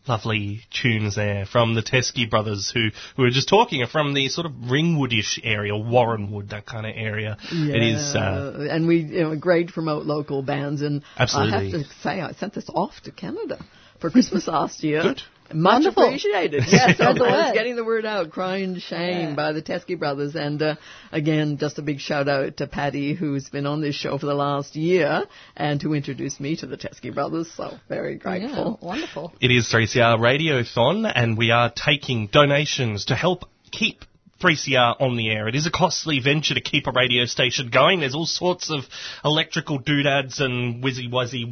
[0.08, 4.28] Lovely tunes there from the Teskey brothers who, who were just talking are from the
[4.28, 7.36] sort of Ringwoodish area, Warranwood, that kind of area.
[7.52, 10.82] It is, uh, and we you know, great promote local bands.
[10.82, 13.64] And I have to say, I sent this off to Canada
[14.02, 15.02] for Christmas last year.
[15.02, 15.22] Good.
[15.54, 16.04] Much Wonderful.
[16.04, 16.64] appreciated.
[16.66, 17.54] Yes, Spread the I was word.
[17.54, 19.34] getting the word out, crying shame Yeah.
[19.34, 20.34] by the Teskey brothers.
[20.34, 20.76] And uh,
[21.10, 24.34] again, just a big shout out to Paddy, who's been on this show for the
[24.34, 27.52] last year, and who introduced me to the Teskey brothers.
[27.54, 28.78] So very grateful.
[28.80, 29.34] Yeah, wonderful.
[29.42, 34.04] It is 3CR Radiothon, and we are taking donations to help keep
[34.42, 35.46] 3CR on the air.
[35.48, 38.00] It is a costly venture to keep a radio station going.
[38.00, 38.84] There's all sorts of
[39.24, 41.44] electrical doodads and whizzy wuzzy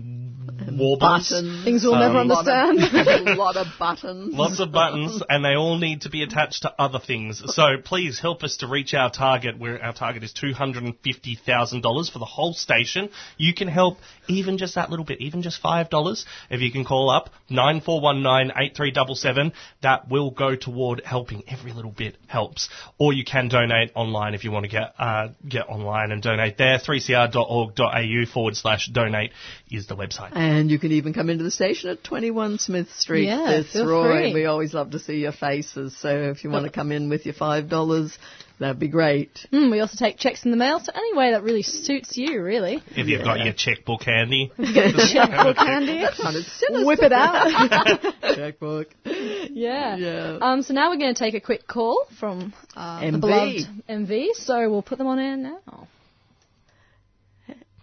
[0.77, 1.31] warblers.
[1.31, 1.65] Buttons.
[1.65, 2.79] Things we'll never Um, understand.
[3.29, 4.35] a lot of buttons.
[4.35, 7.43] Lots of buttons, and they all need to be attached to other things.
[7.55, 9.59] So please help us to reach our target.
[9.59, 13.11] Where our target is two hundred and fifty thousand dollars for the whole station.
[13.37, 13.99] You can help
[14.29, 16.27] even just that little bit, even just five dollars.
[16.51, 20.31] If you can call up nine four one nine eight three double seven, that will
[20.31, 21.45] go toward helping.
[21.49, 22.69] Every little bit helps.
[22.99, 26.57] Or you can donate online if you want to get uh, get online and donate
[26.59, 26.79] there.
[26.79, 29.33] 3cr.org.au forward slash donate
[29.71, 30.31] is the website.
[30.33, 34.03] And you can even come into the station at 21 Smith Street, Yeah, feel Fitzroy.
[34.05, 34.35] free.
[34.35, 35.97] We always love to see your faces.
[35.97, 38.19] So if you want to come in with your $5,
[38.61, 39.47] that'd be great.
[39.53, 42.41] Mm, we also take checks in the mail, so any way that really suits you,
[42.43, 42.81] really.
[42.95, 44.53] If you've got your checkbook handy.
[44.57, 46.01] Checkbook handy.
[46.03, 46.87] That sounded sinister.
[46.87, 48.15] Whip it out.
[48.37, 48.89] Checkbook.
[49.05, 49.97] yeah.
[49.97, 50.39] Yeah.
[50.41, 53.21] Um, so now we're going to take a quick call from uh, the MV.
[53.21, 54.27] beloved MV.
[54.35, 55.89] So we'll put them on air now.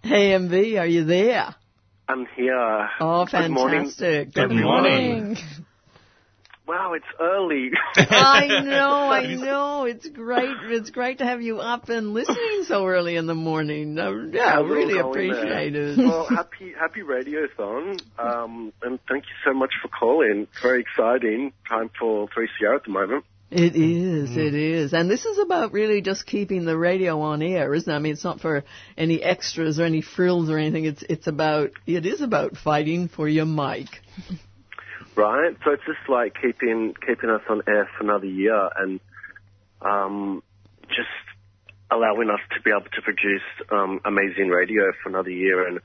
[0.03, 1.53] Hey, MV, are you there?
[2.07, 2.87] I'm here.
[3.01, 3.41] Oh, fantastic.
[3.41, 3.79] Good morning.
[3.91, 4.33] fantastic.
[4.33, 5.37] Good morning.
[6.67, 7.71] Wow, it's early.
[7.95, 9.85] I know, I know.
[9.85, 10.55] It's great.
[10.65, 13.97] It's great to have you up and listening so early in the morning.
[13.97, 15.97] Uh, yeah, How's it all really appreciate it.
[15.97, 20.47] Well, happy happy radiothon, um, and thank you so much for calling.
[20.61, 23.23] Very exciting time for 3CR at the moment.
[23.49, 24.37] It is, Mm.
[24.37, 24.93] it is.
[24.93, 27.95] And this is about really just keeping the radio on air, isn't it?
[27.95, 28.65] I mean, it's not for
[28.97, 30.83] any extras or any frills or anything.
[30.83, 33.87] It's, it's about, it is about fighting for your mic.
[35.17, 38.99] Right, so it's just like keeping keeping us on air for another year, and
[39.81, 40.43] um,
[40.89, 41.09] just
[41.89, 45.79] allowing us to be able to produce um, amazing radio for another year, and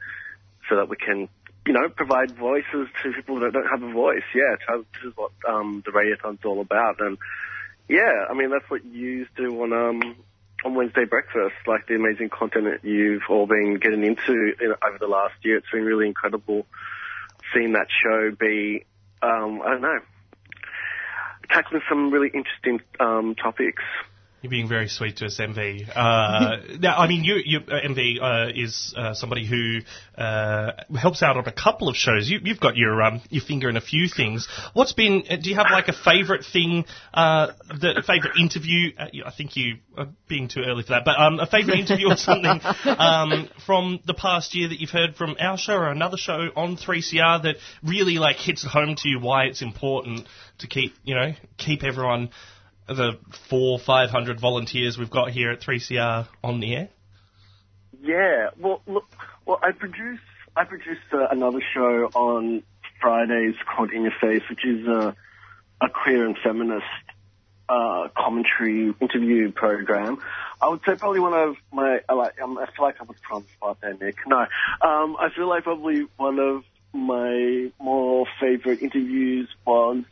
[0.69, 1.31] so that we can,
[1.67, 4.23] you know, provide voices to people that don't have a voice.
[4.35, 7.17] Yeah, this is what um, the radiothon's all about, and
[7.89, 10.17] yeah, I mean that's what you do on um,
[10.63, 14.99] on Wednesday breakfast, like the amazing content that you've all been getting into know, over
[15.01, 15.57] the last year.
[15.57, 16.67] It's been really incredible
[17.55, 18.85] seeing that show be,
[19.23, 20.01] um, I don't know,
[21.51, 23.83] tackling some really interesting um, topics.
[24.43, 25.89] You're being very sweet to us, MV.
[25.95, 29.79] Uh, now, I mean, you, you uh, MV uh, is uh, somebody who
[30.21, 32.29] uh, helps out on a couple of shows.
[32.29, 34.49] You, you've got your um, your finger in a few things.
[34.73, 35.23] What's been?
[35.31, 36.87] uh, Do you have like a favourite thing?
[37.15, 38.91] The favourite interview?
[38.99, 42.17] I think you are being too early for that, but um, a favourite interview or
[42.17, 46.49] something um, from the past year that you've heard from our show or another show
[46.57, 50.27] on 3CR that really like hits home to you why it's important
[50.59, 52.31] to keep you know keep everyone
[52.87, 53.19] the
[53.49, 56.89] four, five hundred volunteers we've got here at 3CR on the air?
[58.03, 59.05] Yeah, well, look,
[59.47, 60.21] well, I produce
[60.57, 62.63] I produce uh, another show on
[63.01, 65.15] Fridays called In Your Face, which is a
[65.81, 66.85] a queer and feminist
[67.69, 70.19] uh, commentary interview program.
[70.61, 73.17] I would say probably one of my I like um, I feel like I was
[73.31, 74.17] on the spot there, Nick.
[74.27, 80.05] No, um, I feel like probably one of my more favorite interviews was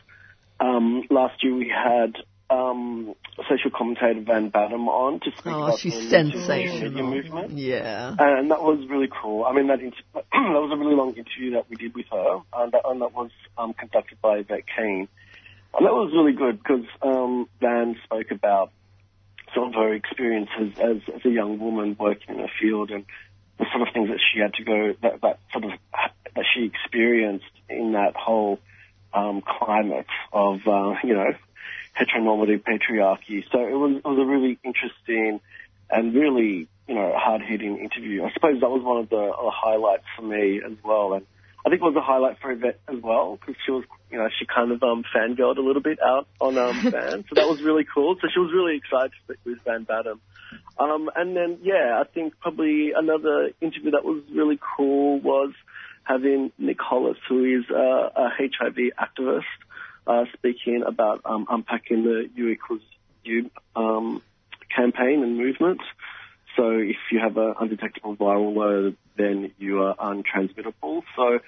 [0.58, 2.16] um, last year we had
[2.50, 3.14] um,
[3.48, 7.02] social commentator Van Badham on to speak Oh, about she's the media sensational.
[7.10, 7.50] movement.
[7.52, 8.14] Yeah.
[8.18, 9.44] And that was really cool.
[9.44, 12.40] I mean, that inter- that was a really long interview that we did with her,
[12.54, 15.08] and that, and that was um, conducted by Yvette Kane.
[15.76, 18.72] And that was really good because um, Van spoke about
[19.54, 23.04] sort of her experiences as, as a young woman working in a field and
[23.58, 25.70] the sort of things that she had to go, that, that sort of,
[26.34, 28.58] that she experienced in that whole
[29.12, 31.32] um, climate of, uh, you know,
[31.98, 33.44] heteronormative patriarchy.
[33.50, 35.40] So it was, it was a really interesting
[35.90, 38.24] and really, you know, hard-hitting interview.
[38.24, 41.14] I suppose that was one of the uh, highlights for me as well.
[41.14, 41.26] And
[41.64, 44.28] I think it was a highlight for Yvette as well because she was, you know,
[44.38, 47.24] she kind of um, fangirled a little bit out on um, Van.
[47.28, 48.16] So that was really cool.
[48.20, 50.20] So she was really excited to speak with Van Badham.
[50.78, 55.52] Um, and then, yeah, I think probably another interview that was really cool was
[56.04, 59.42] having Nick Hollis, who is uh, a HIV activist,
[60.10, 62.82] uh, speaking about um, unpacking the U Equals
[63.24, 64.22] U um,
[64.74, 65.80] campaign and movement.
[66.56, 71.02] So if you have an undetectable viral load, then you are untransmittable.
[71.16, 71.38] So,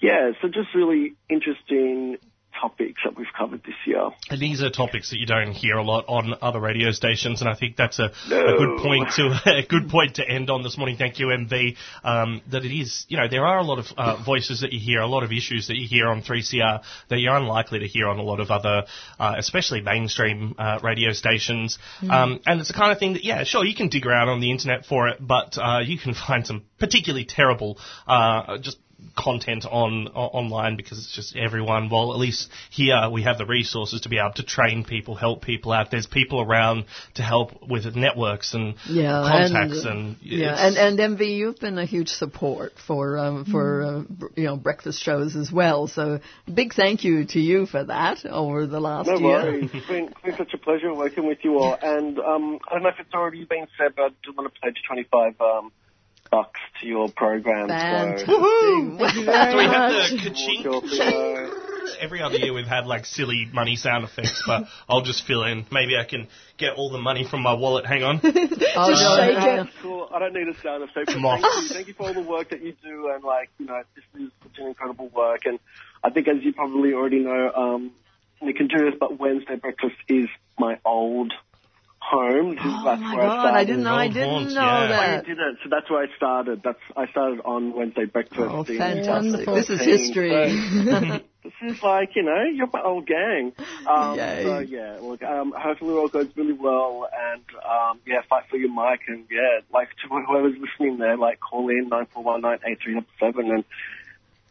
[0.00, 2.16] yeah, so just really interesting
[2.60, 4.10] topics that we've covered this year.
[4.30, 7.50] And these are topics that you don't hear a lot on other radio stations, and
[7.50, 10.76] I think that's a, a good point to a good point to end on this
[10.76, 10.96] morning.
[10.96, 11.76] Thank you, MV.
[12.04, 14.80] Um, that it is, you know, there are a lot of uh, voices that you
[14.80, 18.08] hear, a lot of issues that you hear on 3CR that you're unlikely to hear
[18.08, 18.84] on a lot of other,
[19.18, 21.78] uh, especially mainstream uh, radio stations.
[22.00, 22.10] Mm.
[22.10, 24.40] Um, and it's the kind of thing that, yeah, sure, you can dig around on
[24.40, 28.78] the internet for it, but uh, you can find some particularly terrible, uh, just
[29.16, 31.88] content on o- online because it's just everyone.
[31.90, 35.42] Well, at least here we have the resources to be able to train people, help
[35.42, 35.90] people out.
[35.90, 36.84] There's people around
[37.14, 41.78] to help with networks and Yeah, contacts and, and, yeah, and and MV, you've been
[41.78, 45.86] a huge support for um, for uh, you know breakfast shows as well.
[45.88, 46.20] So
[46.52, 49.40] big thank you to you for that over the last No year.
[49.42, 49.70] worries.
[49.72, 51.76] It's been, it's been such a pleasure working with you all.
[51.80, 54.60] And um, I don't know if it's already been said, but I do want to
[54.60, 55.72] pledge 25 um,
[56.30, 57.68] bucks to your program.
[57.68, 58.26] Fantastic.
[58.26, 58.32] So.
[58.40, 58.98] Woohoo!
[58.98, 60.66] Thank you very Do we have the ka-chink?
[60.66, 61.62] Walk off, you know.
[62.00, 65.64] Every other year we've had like silly money sound effects, but I'll just fill in.
[65.70, 66.26] Maybe I can
[66.58, 67.86] get all the money from my wallet.
[67.86, 68.20] Hang on.
[68.78, 69.68] Oh, No, no, no, no.
[69.82, 70.08] cool.
[70.12, 71.06] I don't need a sound effect.
[71.06, 71.42] but Moths.
[71.42, 73.82] Thank you, thank you for all the work that you do, and like you know,
[73.94, 75.46] this is such an incredible work.
[75.46, 75.58] And
[76.04, 77.92] I think, as you probably already know, um,
[78.42, 81.32] Nick and Julius, but Wednesday breakfast is my old
[82.06, 82.54] home.
[82.54, 83.56] This is, Oh that's my where I God, started.
[83.56, 84.86] I didn't know, I didn't haunts, know yeah.
[84.88, 85.28] That.
[85.28, 85.54] you did it.
[85.62, 86.62] So that's where I started.
[86.62, 88.40] That's I started on Wednesday breakfast.
[88.40, 89.46] Oh, fantastic.
[89.46, 90.30] This is history.
[90.30, 93.52] So, this is like you know you're my old gang.
[93.86, 94.42] Um, Yay.
[94.44, 98.56] so yeah, look, um, hopefully it all goes really well, and um, yeah, fight for
[98.56, 102.40] your mic, and yeah, like to whoever's listening there, like call in nine four one
[102.42, 103.64] nine eight three seven and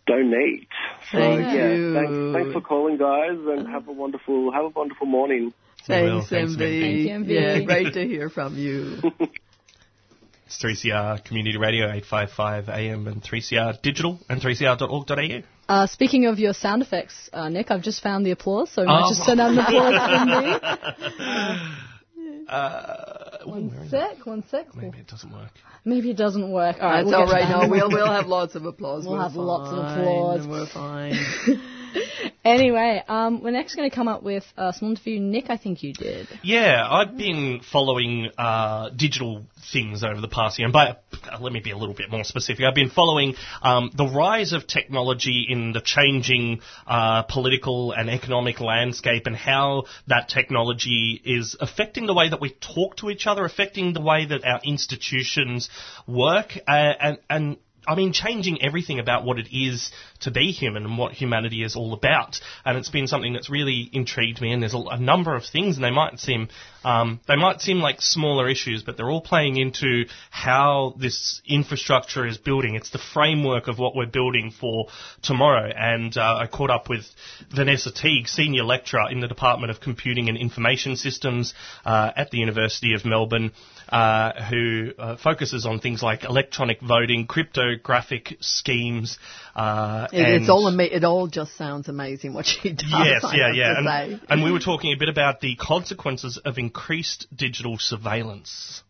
[0.08, 0.68] donate.
[1.12, 1.94] So Thank yeah, you.
[1.94, 5.54] thanks, thanks for calling, guys, and have a wonderful have a wonderful morning.
[5.88, 6.58] Thanks, Thanks, MV.
[6.58, 6.82] MV.
[6.82, 7.30] Thank you, MV.
[7.60, 8.98] Yeah, great to hear from you.
[10.48, 15.42] It's 3CR Community Radio 855 AM and 3CR Digital and 3cr.org.au.
[15.68, 18.86] Uh, speaking of your sound effects, uh, Nick, I've just found the applause, so we
[18.88, 19.10] might Oh.
[19.10, 20.28] just send out an applause from
[22.38, 22.46] me.
[22.48, 24.76] Uh, One sec, one sec.
[24.76, 25.50] maybe it doesn't work.
[25.84, 26.78] Maybe it doesn't work.
[26.80, 27.50] All right, That's we'll all get to right.
[27.50, 27.64] that.
[27.64, 29.06] No, we'll we'll have lots of applause.
[29.06, 30.48] We'll We're have lots of fine, applause.
[30.48, 31.16] We're fine.
[32.46, 35.20] Anyway, um, we're next going to come up with uh, some interview.
[35.20, 36.28] Nick, I think you did.
[36.44, 41.52] Yeah, I've been following uh, digital things over the past year, and by uh, let
[41.52, 42.64] me be a little bit more specific.
[42.64, 43.34] I've been following
[43.64, 49.86] um, the rise of technology in the changing uh, political and economic landscape, and how
[50.06, 54.24] that technology is affecting the way that we talk to each other, affecting the way
[54.24, 55.68] that our institutions
[56.06, 57.58] work, uh, and and
[57.88, 61.76] I mean, changing everything about what it is to be human and what humanity is
[61.76, 62.40] all about.
[62.64, 64.52] And it's been something that's really intrigued me.
[64.52, 66.50] And there's a, a number of things, and they might seem
[66.86, 72.28] um, they might seem like smaller issues, but they're all playing into how this infrastructure
[72.28, 72.76] is building.
[72.76, 74.88] It's the framework of what we're building for
[75.24, 75.72] tomorrow.
[75.76, 77.06] And uh, I caught up with
[77.50, 81.56] Vanessa Teague, senior lecturer in the Department of Computing and Information Systems
[81.86, 83.52] uh, at the University of Melbourne
[83.90, 89.18] uh, who uh, focuses on things like electronic voting, cryptographic schemes.
[89.56, 92.86] Uh, It, and it's all ama- It all just sounds amazing what she does.
[92.90, 93.78] Yes, I yeah, yeah.
[93.78, 98.84] And, and we were talking a bit about the consequences of increased digital surveillance.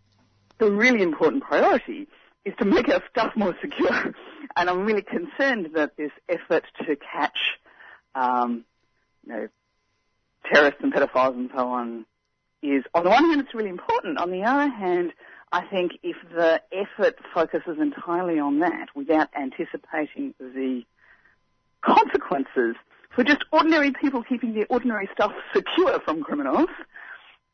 [0.60, 2.08] the really important priority
[2.46, 4.14] is to make our stuff more secure.
[4.58, 7.38] And I'm really concerned that this effort to catch,
[8.14, 8.64] um,
[9.26, 9.48] you know,
[10.50, 12.06] terrorists and pedophiles and so on
[12.74, 14.18] is, on the one hand, it's really important.
[14.18, 15.14] On the other hand,
[15.52, 20.84] I think if the effort focuses entirely on that without anticipating the
[21.82, 22.76] consequences
[23.16, 26.70] for just ordinary people keeping their ordinary stuff secure from criminals,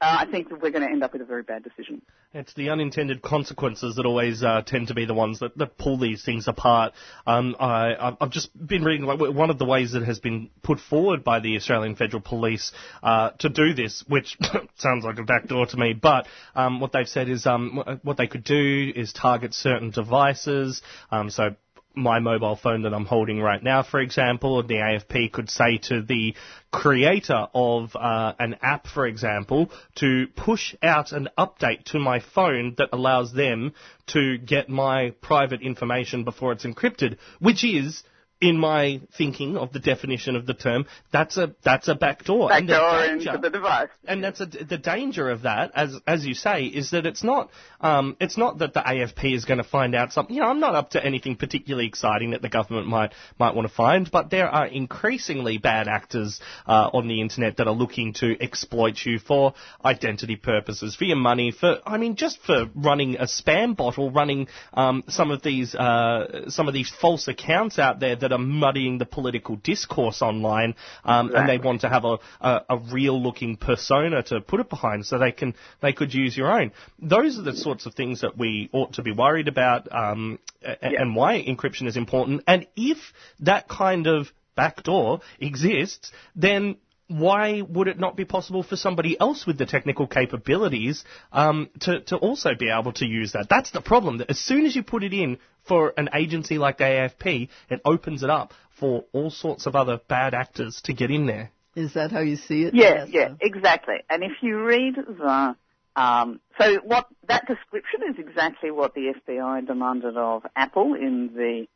[0.02, 2.02] uh, I think that we're going to end up with a very bad decision.
[2.34, 6.00] It's the unintended consequences that always uh, tend to be the ones that, that pull
[6.00, 6.94] these things apart.
[7.28, 10.80] Um, I, I've- just been reading like one of the ways that has been put
[10.80, 12.72] forward by the Australian Federal Police
[13.04, 14.38] uh, to do this, which
[14.78, 18.28] sounds like a backdoor to me, but um, what they've said is um, what they
[18.28, 20.82] could do is target certain devices.
[21.12, 21.56] Um, so
[21.96, 26.02] my mobile phone that I'm holding right now, for example, the AFP could say to
[26.02, 26.36] the
[26.72, 32.76] creator of uh, an app, for example, to push out an update to my phone
[32.78, 33.74] that allows them
[34.08, 38.04] to get my private information before it's encrypted, which is
[38.42, 42.52] in my thinking of the definition of the term, that's a that's a backdoor.
[42.52, 43.90] And Backdoor into the device.
[44.06, 47.52] and that's a, the danger of that, as as you say, is that it's not
[47.80, 50.36] um, it's not that the AFP is going to find out something.
[50.36, 53.68] You know, I'm not up to anything particularly exciting that the government might might want
[53.68, 58.14] to find, but there are increasingly bad actors uh, on the internet that are looking
[58.14, 59.54] to exploit you for
[59.86, 64.10] identity purposes, for your money, for I mean, just for running a spam bot or
[64.10, 68.38] running um, some of these uh, some of these false accounts out there that are
[68.40, 73.22] muddying the political discourse online, um, and they want to have a, a, a real
[73.22, 76.72] looking persona to put it behind so they can they could use your own.
[77.00, 80.78] Those are the sorts of things that we ought to be worried about um, a-
[80.84, 82.44] and why encryption is important.
[82.48, 82.98] And if
[83.42, 86.76] that kind of backdoor exists, then
[87.12, 92.02] why would it not be possible for somebody else with the technical capabilities um, to,
[92.02, 93.48] to also be able to use that?
[93.50, 94.20] That's the problem.
[94.20, 95.38] That as soon as you put it in
[95.68, 100.00] for an agency like the AFP, it opens it up for all sorts of other
[100.08, 101.52] bad actors to get in there.
[101.76, 102.74] Is that how you see it?
[102.74, 103.96] Yeah, yeah, exactly.
[104.10, 105.56] And if you read the,
[105.96, 111.68] um, so what that description is exactly what the FBI demanded of Apple in the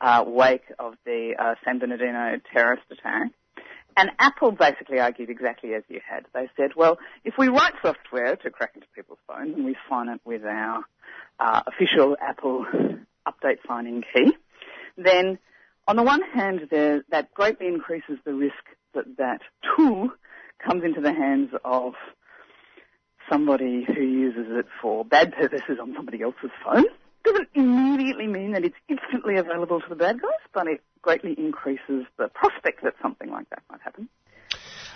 [0.00, 3.32] uh, wake of the uh, San Bernardino terrorist attack.
[3.96, 6.24] And Apple basically argued exactly as you had.
[6.34, 10.08] They said, well, if we write software to crack into people's phones and we sign
[10.08, 10.82] it with our
[11.38, 12.64] uh, official Apple
[13.26, 14.32] update signing key,
[14.96, 15.38] then
[15.86, 18.54] on the one hand, there, that greatly increases the risk
[18.94, 19.40] that that
[19.76, 20.10] tool
[20.64, 21.94] comes into the hands of
[23.30, 26.84] somebody who uses it for bad purposes on somebody else's phone.
[27.24, 32.06] Doesn't immediately mean that it's instantly available to the bad guys, but it greatly increases
[32.16, 34.08] the prospect that something like that might happen.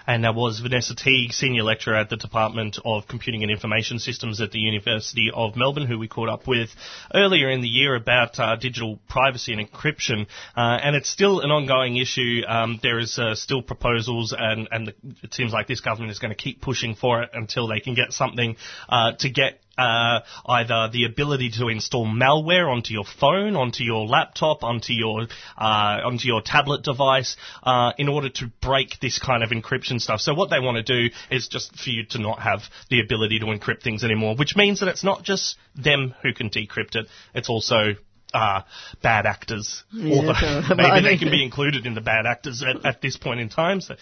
[0.07, 4.41] And that was Vanessa Teague, Senior Lecturer at the Department of Computing and Information Systems
[4.41, 6.71] at the University of Melbourne, who we caught up with
[7.13, 10.27] earlier in the year about uh, digital privacy and encryption.
[10.57, 12.43] Uh, and it's still an ongoing issue.
[12.47, 14.95] Um, there is uh, still proposals, and, and the,
[15.25, 17.95] it seems like this government is going to keep pushing for it until they can
[17.95, 18.57] get something
[18.89, 24.07] uh, to get uh, either the ability to install malware onto your phone, onto your
[24.07, 25.23] laptop, onto your
[25.57, 30.21] uh, onto your tablet device, uh, in order to break this kind of encryption stuff.
[30.21, 33.39] So what they want to do is just for you to not have the ability
[33.41, 37.07] to encrypt things anymore, which means that it's not just them who can decrypt it;
[37.35, 37.95] it's also
[38.35, 38.63] uh,
[39.03, 39.85] bad actors.
[39.93, 43.41] Yeah, Although maybe they can be included in the bad actors at, at this point
[43.41, 43.81] in time.
[43.81, 43.97] So.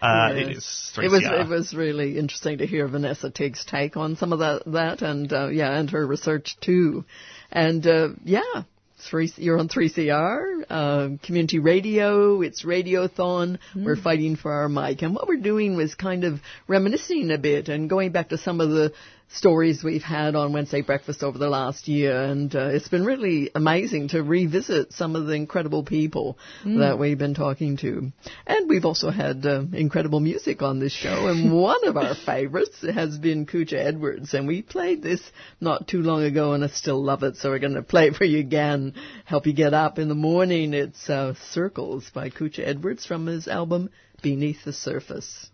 [0.00, 0.46] Uh, Yes.
[0.46, 1.40] It is It was 3CR.
[1.40, 5.32] it was really interesting to hear Vanessa Teague's take on some of that that and
[5.32, 7.04] uh, yeah and her research too,
[7.50, 8.62] and uh, yeah.
[9.10, 15.00] Three, you're on 3CR, uh, community radio, it's Radiothon, we're fighting for our mic.
[15.00, 18.60] And what we're doing was kind of reminiscing a bit and going back to some
[18.60, 18.92] of the
[19.32, 22.20] stories we've had on Wednesday Breakfast over the last year.
[22.22, 26.80] And uh, it's been really amazing to revisit some of the incredible people Mm.
[26.80, 28.12] that we've been talking to.
[28.46, 31.28] And we've also had uh, incredible music on this show.
[31.28, 34.34] And one of our favorites has been Kutcha Edwards.
[34.34, 35.22] And we played this
[35.60, 37.36] not too long ago and I still love it.
[37.36, 40.14] So we're going to play it for you again, help you get up in the
[40.14, 40.74] morning.
[40.74, 43.90] It's uh, Circles by Kutcha Edwards from his album
[44.22, 45.48] Beneath the Surface.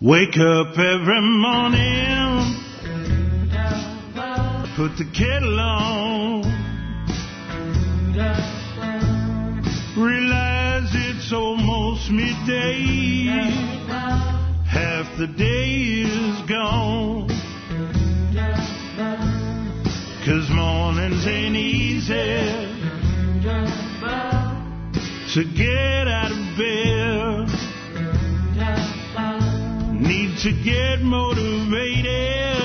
[0.00, 2.54] Wake up every morning,
[4.76, 6.42] put the kettle on,
[9.96, 13.24] realize it's almost midday,
[14.68, 17.26] half the day is gone.
[20.24, 22.14] Cause mornings ain't easy
[25.34, 27.27] to get out of bed.
[30.38, 32.57] To get motivated,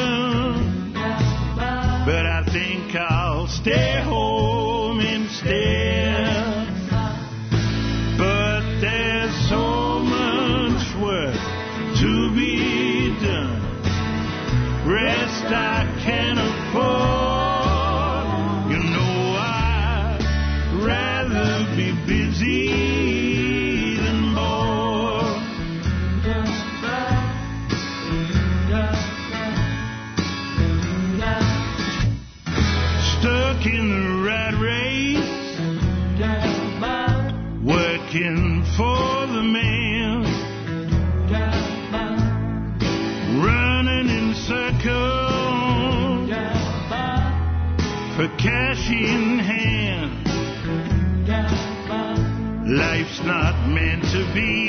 [53.26, 54.62] not meant to be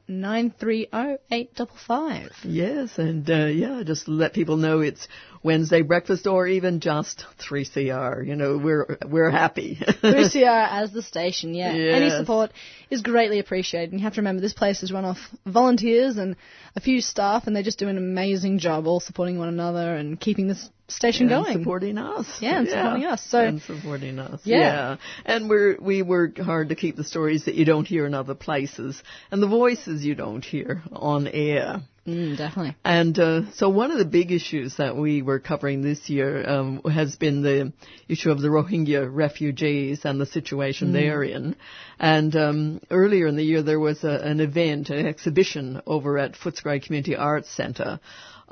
[2.43, 5.07] Yes, and uh, yeah, just let people know it's
[5.43, 8.25] Wednesday breakfast or even just 3CR.
[8.25, 9.77] You know, we're we're happy.
[9.79, 11.71] 3CR as the station, yeah.
[11.73, 12.51] Any support
[12.89, 13.91] is greatly appreciated.
[13.91, 16.35] And you have to remember, this place is run off volunteers and
[16.75, 20.19] a few staff, and they just do an amazing job, all supporting one another and
[20.19, 21.57] keeping this station And going.
[21.59, 22.27] supporting us.
[22.39, 23.23] Yeah, and supporting us.
[23.23, 24.41] So, and supporting us.
[24.43, 24.57] Yeah.
[24.57, 24.95] Yeah.
[25.25, 28.35] And we're we work hard to keep the stories that you don't hear in other
[28.35, 31.81] places and the voices you don't hear on air.
[32.07, 32.75] Mm, definitely.
[32.83, 36.81] And uh, so one of the big issues that we were covering this year um,
[36.83, 37.73] has been the
[38.07, 40.93] issue of the Rohingya refugees and the situation Mm.
[40.93, 41.55] they're in.
[41.99, 46.33] And um, earlier in the year there was a, an event, an exhibition over at
[46.33, 47.99] Footscray Community Arts Centre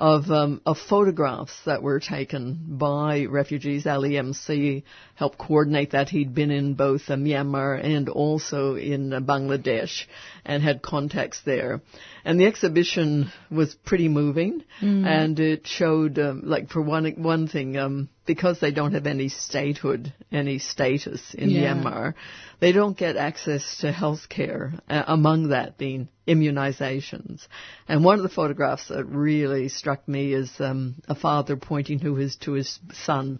[0.02, 3.86] of um, of photographs that were taken by refugees.
[3.86, 4.84] Ali MC
[5.14, 6.10] helped coordinate that.
[6.10, 10.06] He'd been in both uh, Myanmar and also in uh, Bangladesh
[10.43, 11.82] and had contacts there.
[12.26, 15.06] And the exhibition was pretty moving, Mm.
[15.06, 19.30] and it showed, um, like for one one thing, um, because they don't have any
[19.30, 21.74] statehood, any status in Yeah.
[21.74, 22.13] Myanmar,
[22.59, 27.47] they don't get access to health care, uh, among that being immunizations.
[27.88, 32.15] And one of the photographs that really struck me is um, a father pointing to
[32.15, 33.39] his, to his son,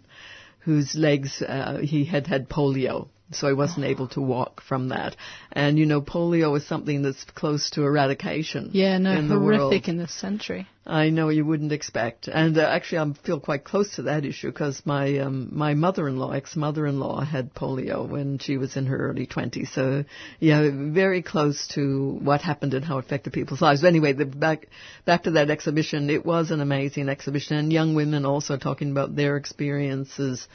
[0.60, 3.08] whose legs, uh, he had had polio.
[3.34, 5.16] So he wasn't able to walk from that.
[5.52, 8.70] And you know, polio is something that's close to eradication.
[8.72, 9.60] Yeah, no, in the world.
[9.60, 10.66] horrific in this century.
[10.84, 14.48] I know you wouldn't expect, and uh, actually I feel quite close to that issue
[14.48, 19.70] because my um, my mother-in-law, ex-mother-in-law, had polio when she was in her early twenties.
[19.72, 20.04] So
[20.40, 23.82] yeah, very close to what happened and how it affected people's lives.
[23.82, 24.66] But anyway, the, back
[25.04, 29.14] back to that exhibition, it was an amazing exhibition, and young women also talking about
[29.14, 30.48] their experiences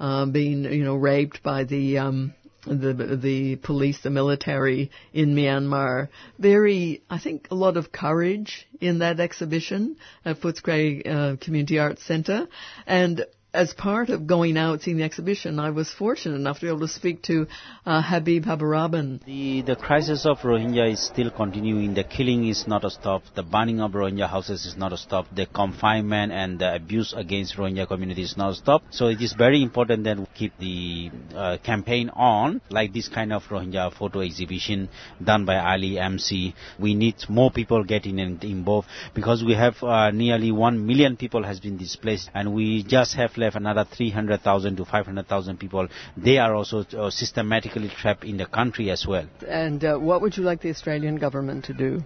[0.00, 2.34] uh, being you know raped by the um,
[2.66, 6.08] the the police, the military in Myanmar.
[6.38, 12.04] Very, I think, a lot of courage in that exhibition at Footscray uh, Community Arts
[12.04, 12.48] Centre,
[12.86, 13.26] and.
[13.54, 16.80] As part of going out seeing the exhibition, I was fortunate enough to be able
[16.80, 17.46] to speak to
[17.86, 19.24] uh, Habib Habaraban.
[19.24, 21.94] The, the crisis of Rohingya is still continuing.
[21.94, 23.22] The killing is not a stop.
[23.36, 25.26] The burning of Rohingya houses is not a stop.
[25.32, 28.82] The confinement and the abuse against Rohingya community is not a stop.
[28.90, 33.32] So it is very important that we keep the uh, campaign on, like this kind
[33.32, 34.88] of Rohingya photo exhibition
[35.22, 36.56] done by Ali MC.
[36.80, 41.60] We need more people getting involved because we have uh, nearly one million people has
[41.60, 45.88] been displaced, and we just have left another 300,000 to 500,000 people.
[46.16, 49.26] They are also uh, systematically trapped in the country as well.
[49.46, 52.02] And uh, what would you like the Australian government to do?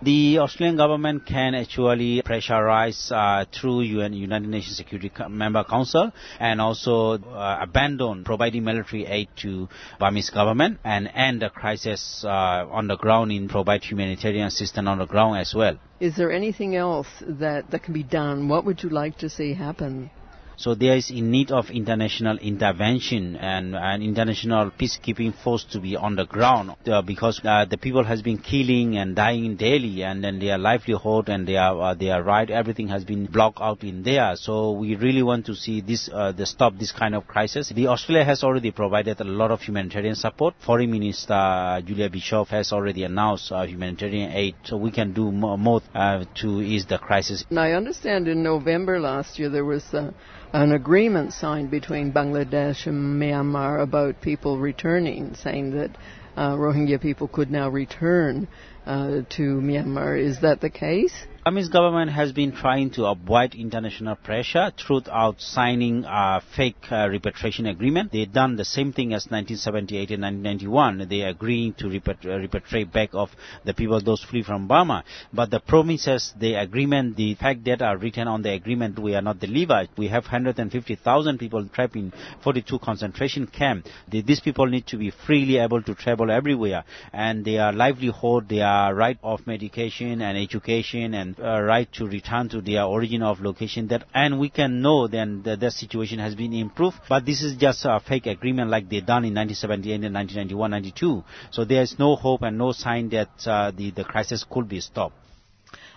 [0.00, 6.12] The Australian government can actually pressurize uh, through UN, United Nations Security Co- Member Council
[6.38, 9.68] and also uh, abandon providing military aid to
[9.98, 12.28] Burmese government and end the crisis uh,
[12.70, 15.76] on the ground in provide humanitarian assistance on the ground as well.
[15.98, 18.48] Is there anything else that, that can be done?
[18.48, 20.10] What would you like to see happen?
[20.58, 25.94] So there is in need of international intervention and an international peacekeeping force to be
[25.94, 30.24] on the ground uh, because uh, the people has been killing and dying daily and
[30.24, 34.34] then their livelihood and their uh, their right everything has been blocked out in there.
[34.34, 37.68] So we really want to see this uh, the stop this kind of crisis.
[37.72, 40.54] The Australia has already provided a lot of humanitarian support.
[40.66, 45.56] Foreign Minister Julie Bishop has already announced uh, humanitarian aid, so we can do more,
[45.56, 47.44] more uh, to ease the crisis.
[47.56, 50.10] I understand in November last year there was uh,
[50.52, 55.90] an agreement signed between Bangladesh and Myanmar about people returning, saying that
[56.36, 58.48] uh, Rohingya people could now return
[58.86, 60.18] uh, to Myanmar.
[60.18, 61.14] Is that the case?
[61.48, 67.64] Burmese government has been trying to avoid international pressure throughout signing a fake uh, repatriation
[67.64, 68.12] agreement.
[68.12, 71.08] They've done the same thing as 1978 and 1991.
[71.08, 73.30] They agreeing to uh, repatriate back of
[73.64, 75.04] the people those flee from Burma.
[75.32, 79.22] But the promises, the agreement, the fact that are written on the agreement, we are
[79.22, 79.88] not delivered.
[79.96, 82.12] We have 150,000 people trapped in
[82.44, 83.88] 42 concentration camps.
[84.06, 88.94] The, these people need to be freely able to travel everywhere, and their livelihood, their
[88.94, 93.88] right of medication and education and uh, right to return to their origin of location
[93.88, 97.56] that and we can know then that the situation has been improved but this is
[97.56, 101.98] just a fake agreement like they done in 1978 and 1991 92 so there is
[101.98, 105.14] no hope and no sign that uh, the the crisis could be stopped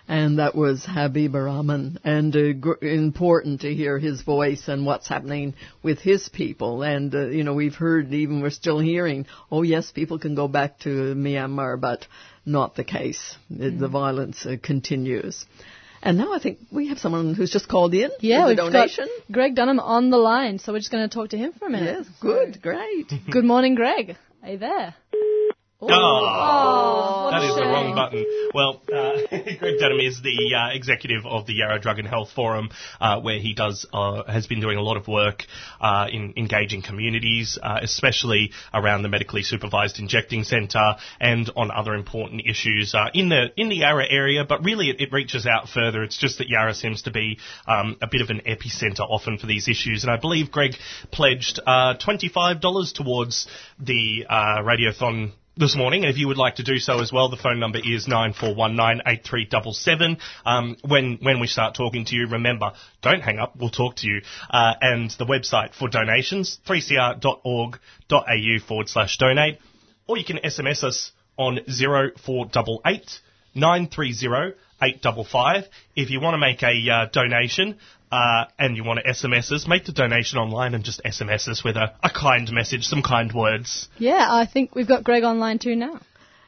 [0.08, 2.00] and that was Habib Rahman.
[2.04, 6.82] And uh, gr- important to hear his voice and what's happening with his people.
[6.84, 10.48] And uh, you know, we've heard, even we're still hearing, oh yes, people can go
[10.48, 12.08] back to Myanmar, but
[12.46, 13.36] not the case.
[13.50, 15.46] The- The violence uh, continues.
[16.04, 19.06] And now I think we have someone who's just called in Yeah, we've donation.
[19.06, 21.68] got Greg Denham on the line, so we're just going to talk to him for
[21.68, 21.96] a minute.
[22.00, 23.12] Yes, good, great.
[23.32, 24.16] Good morning, Greg.
[24.44, 24.96] Are you there?
[25.84, 28.26] Oh, what that a the wrong button.
[28.54, 29.18] Well, uh,
[29.60, 32.70] Greg Denham is the uh, executive of the Yarra Drug and Health Forum,
[33.00, 35.44] uh, where he does uh, has been doing a lot of work
[35.80, 41.96] uh, in engaging communities, uh, especially around the medically supervised injecting centre and on other
[41.96, 44.44] important issues uh, in the in the Yarra area.
[44.48, 46.04] But really, it, it reaches out further.
[46.04, 49.48] It's just that Yarra seems to be um, a bit of an epicentre often for
[49.48, 50.76] these issues, and I believe Greg
[51.12, 53.48] pledged uh, twenty five dollars towards
[53.80, 55.32] the uh, radiothon
[55.62, 56.04] this morning.
[56.04, 58.34] And if you would like to do so as well, the phone number is nine
[58.34, 60.18] four one nine eight three double seven.
[60.44, 63.56] Um, when when we start talking to you, remember, don't hang up.
[63.56, 64.22] We'll talk to you.
[64.50, 69.60] Uh, and the website for donations, 3cr.org.au forward slash donate.
[70.08, 73.20] Or you can SMS us on 0488
[73.54, 75.66] 930 855.
[75.96, 77.78] If you want to make a uh, donation,
[78.12, 81.64] uh, and you want to SMS us, make the donation online and just SMS us
[81.64, 83.88] with a, a kind message, some kind words.
[83.98, 86.00] Yeah, I think we've got Greg online too now.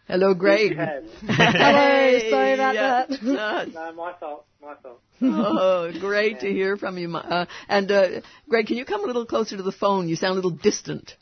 [0.08, 0.74] Hello, Greg.
[0.78, 3.06] Hello, sorry about yeah.
[3.08, 3.24] that.
[3.74, 4.46] No, my fault.
[4.62, 5.00] My fault.
[5.22, 7.16] oh, great to hear from you.
[7.16, 8.08] Uh, and uh,
[8.50, 10.10] Greg, can you come a little closer to the phone?
[10.10, 11.16] You sound a little distant.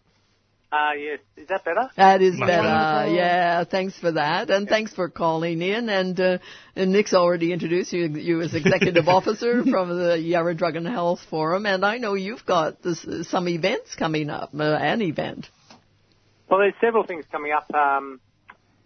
[0.72, 1.20] Uh, yes.
[1.36, 1.90] Is that better?
[1.98, 2.64] That is Much better.
[2.64, 3.14] better.
[3.14, 5.90] Yeah, thanks for that, and thanks for calling in.
[5.90, 6.38] And, uh,
[6.78, 11.20] and Nick's already introduced you, you as executive officer from the Yarra Drug and Health
[11.30, 15.50] Forum, and I know you've got this, some events coming up, uh, an event.
[16.50, 17.74] Well, there's several things coming up.
[17.74, 18.22] Um,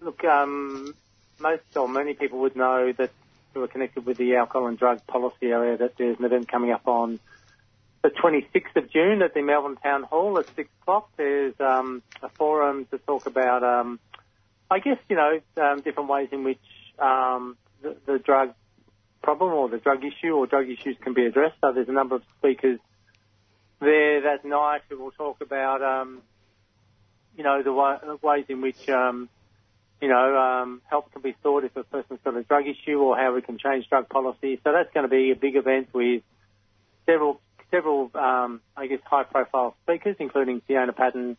[0.02, 0.96] look, um,
[1.40, 3.12] most or many people would know that
[3.54, 6.72] who are connected with the alcohol and drug policy area that there's an event coming
[6.72, 7.20] up on
[8.06, 11.10] the 26th of June at the Melbourne Town Hall at 6 o'clock.
[11.18, 14.00] There's um, a forum to talk about, um,
[14.70, 16.62] I guess, you know, um, different ways in which
[17.00, 18.54] um, the, the drug
[19.24, 21.56] problem or the drug issue or drug issues can be addressed.
[21.62, 22.80] So there's a number of speakers
[23.80, 26.22] there that night who will talk about, um,
[27.36, 29.30] you know, the wa- ways in which, um,
[30.00, 33.34] you know, help can be sought if a person's got a drug issue or how
[33.34, 34.60] we can change drug policy.
[34.64, 36.22] So that's going to be a big event with
[37.08, 37.42] several,
[37.72, 41.38] several, um, I guess, high-profile speakers, including Fiona Patten,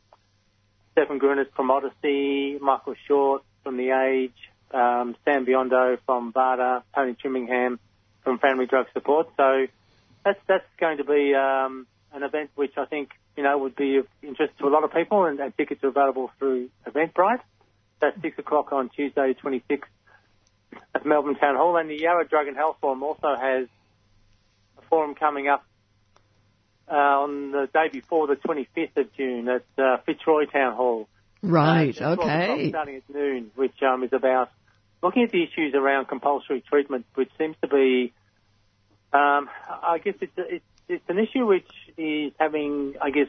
[0.93, 4.35] Stephen Gruenert from Odyssey, Michael Short from The Age,
[4.73, 7.79] um, Sam Biondo from VAADA, Tony Trimingham
[8.23, 9.29] from Family Drug Support.
[9.37, 9.67] So
[10.25, 13.99] that's that's going to be um, an event which I think you know would be
[13.99, 17.41] of interest to a lot of people, and, and tickets are available through Eventbrite.
[18.01, 19.83] That's six o'clock on Tuesday, 26th
[20.95, 23.69] at Melbourne Town Hall, and the Yarra Drug and Health Forum also has
[24.79, 25.65] a forum coming up
[26.91, 31.09] uh, on the day before the 25th of June at uh, Fitzroy Town Hall.
[31.43, 32.69] Right, Uh, at 12 o'clock, okay.
[32.71, 34.51] Starting at noon, which um, is about
[35.03, 38.13] looking at the issues around compulsory treatment, which seems to be,
[39.13, 43.29] um, I guess it's, it's it's an issue which is having, I guess,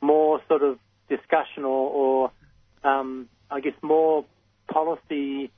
[0.00, 4.24] more sort of discussion or, or um, I guess, more
[4.70, 5.50] policy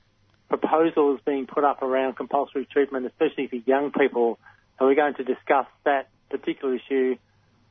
[0.48, 4.38] proposals being put up around compulsory treatment, especially for young people.
[4.78, 6.08] And we're going to discuss that
[6.38, 7.16] particular issue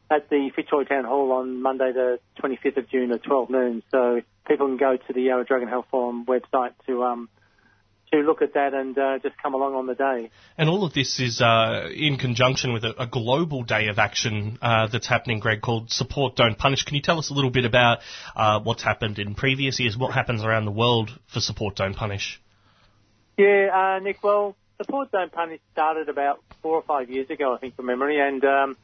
[0.10, 3.84] at the Fitzroy Town Hall on Monday, the 25th of June at 12 noon.
[3.92, 7.30] So people can go to the Yarra Drug and Health Forum website to um,
[8.12, 10.30] to look at that and uh, just come along on the day.
[10.58, 14.60] And all of this is uh, in conjunction with a, a global day of action
[14.62, 16.84] uh, that's happening, Greg, called Support Don't Punish.
[16.84, 18.00] Can you tell us a little bit about
[18.36, 22.42] uh, what's happened in previous years, what happens around the world for Support Don't Punish?
[23.38, 24.22] Yeah, uh, Nick.
[24.22, 28.20] Well, Support Don't Punish started about four or five years ago, I think, from memory,
[28.20, 28.78] and um,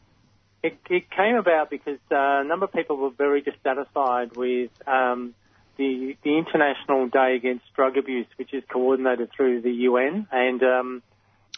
[0.64, 5.36] It, it came about because uh, a number of people were very dissatisfied with um,
[5.78, 11.04] the the International Day Against Drug Abuse, which is coordinated through the UN, and um,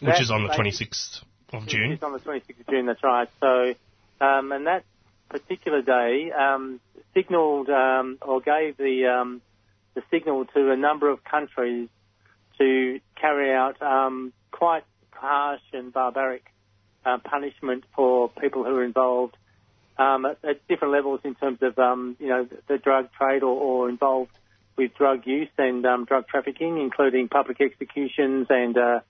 [0.01, 1.21] Which is on the 26th
[1.53, 1.93] of June.
[1.93, 3.29] It's on the 26th of June, that's right.
[3.39, 3.73] So,
[4.19, 4.83] um, and that
[5.29, 6.81] particular day um,
[7.13, 9.41] signalled um, or gave the um,
[9.95, 11.87] the signal to a number of countries
[12.59, 16.45] to carry out um, quite harsh and barbaric
[17.05, 19.35] uh, punishment for people who are involved
[19.97, 23.59] um, at, at different levels in terms of um, you know the drug trade or,
[23.59, 24.31] or involved
[24.77, 29.01] with drug use and um, drug trafficking, including public executions and uh,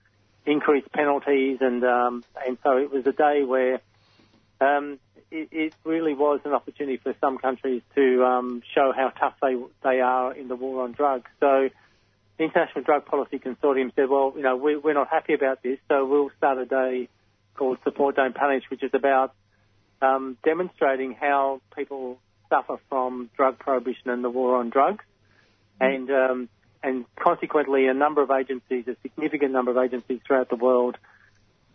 [0.46, 3.80] increased penalties, and um, and so it was a day where
[4.60, 5.00] um,
[5.32, 9.56] it, it really was an opportunity for some countries to um, show how tough they
[9.84, 11.30] they are in the war on drugs.
[11.40, 11.70] So
[12.40, 15.78] the International Drug Policy Consortium said, well, you know, we, we're not happy about this,
[15.90, 17.10] so we'll start a day
[17.54, 19.34] called Support Don't Punish, which is about
[20.02, 22.18] um, demonstrating how people
[22.50, 25.04] suffer from drug prohibition and the war on drugs,
[25.82, 26.50] and um,
[26.82, 30.98] and consequently, a number of agencies, a significant number of agencies throughout the world,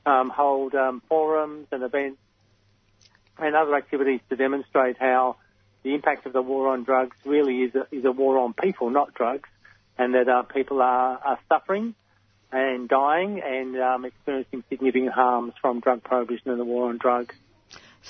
[0.06, 2.18] um, hold um, forums and events
[3.38, 5.36] and other activities to demonstrate how
[5.82, 8.88] the impact of the war on drugs really is a, is a war on people,
[8.88, 9.48] not drugs,
[9.98, 11.94] and that uh, people are, are suffering
[12.52, 17.34] and dying and um, experiencing significant harms from drug prohibition and the war on drugs.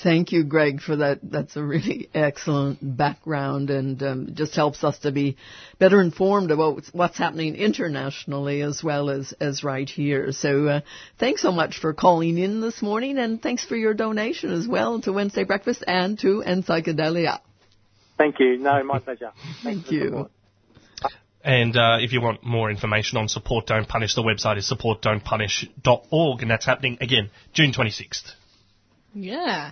[0.03, 1.19] Thank you, Greg, for that.
[1.23, 5.37] That's a really excellent background and um, just helps us to be
[5.79, 10.33] better informed about what's happening internationally as well as, as right here.
[10.33, 10.81] So uh,
[11.17, 14.99] thanks so much for calling in this morning and thanks for your donation as well
[15.01, 17.39] to Wednesday Breakfast and to Encyclopedia.
[18.17, 18.57] Thank you.
[18.57, 19.31] No, my pleasure.
[19.63, 20.29] Thank you.
[21.45, 26.41] And uh, if you want more information on Support Don't Punish, the website is supportdon'tpunish.org,
[26.41, 28.31] and that's happening again June 26th.
[29.13, 29.69] Yeah.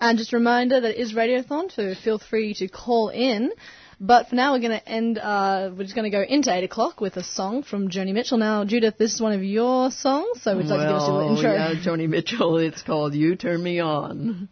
[0.00, 3.52] And just a reminder that it is Radiothon, so feel free to call in.
[4.00, 6.64] But for now, we're going to end, uh, we're just going to go into 8
[6.64, 8.38] o'clock with a song from Joni Mitchell.
[8.38, 11.08] Now, Judith, this is one of your songs, so we'd you like to give us
[11.08, 11.52] a little intro?
[11.52, 12.58] yeah, Joni Mitchell.
[12.58, 14.48] It's called "You Turn Me On."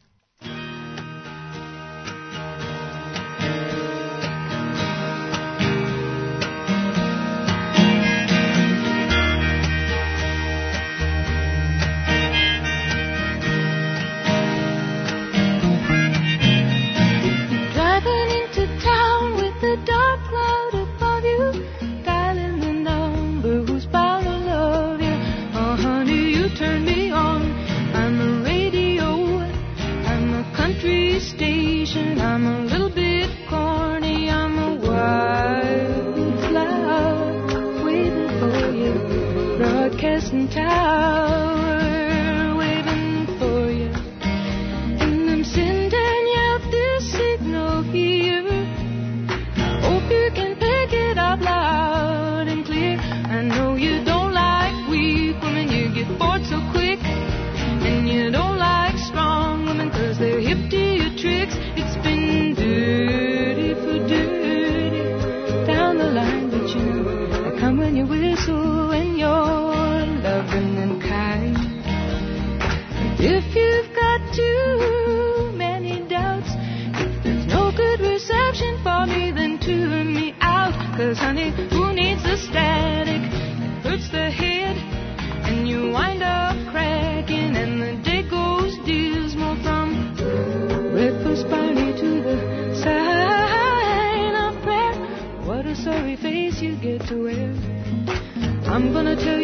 [98.80, 99.39] I'm gonna tell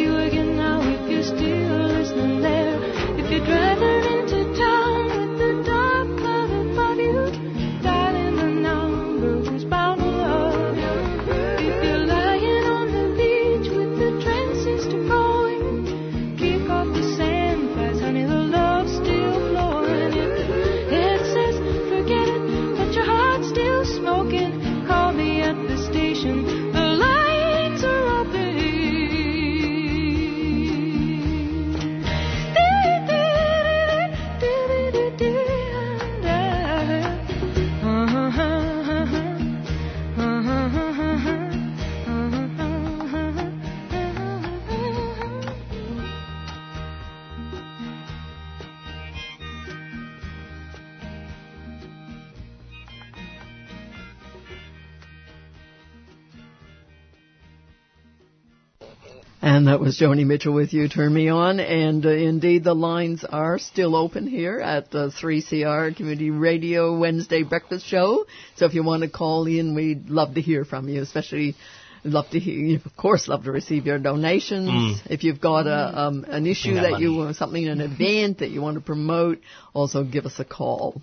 [59.86, 61.60] was Joni Mitchell with you, Turn Me On.
[61.60, 67.44] And uh, indeed, the lines are still open here at the 3CR Community Radio Wednesday
[67.44, 68.26] Breakfast Show.
[68.56, 71.54] So if you want to call in, we'd love to hear from you, especially
[72.02, 74.68] love to hear, of course, love to receive your donations.
[74.68, 75.06] Mm.
[75.08, 78.50] If you've got a, um, an issue that that you want, something, an event that
[78.50, 79.38] you want to promote,
[79.72, 81.00] also give us a call.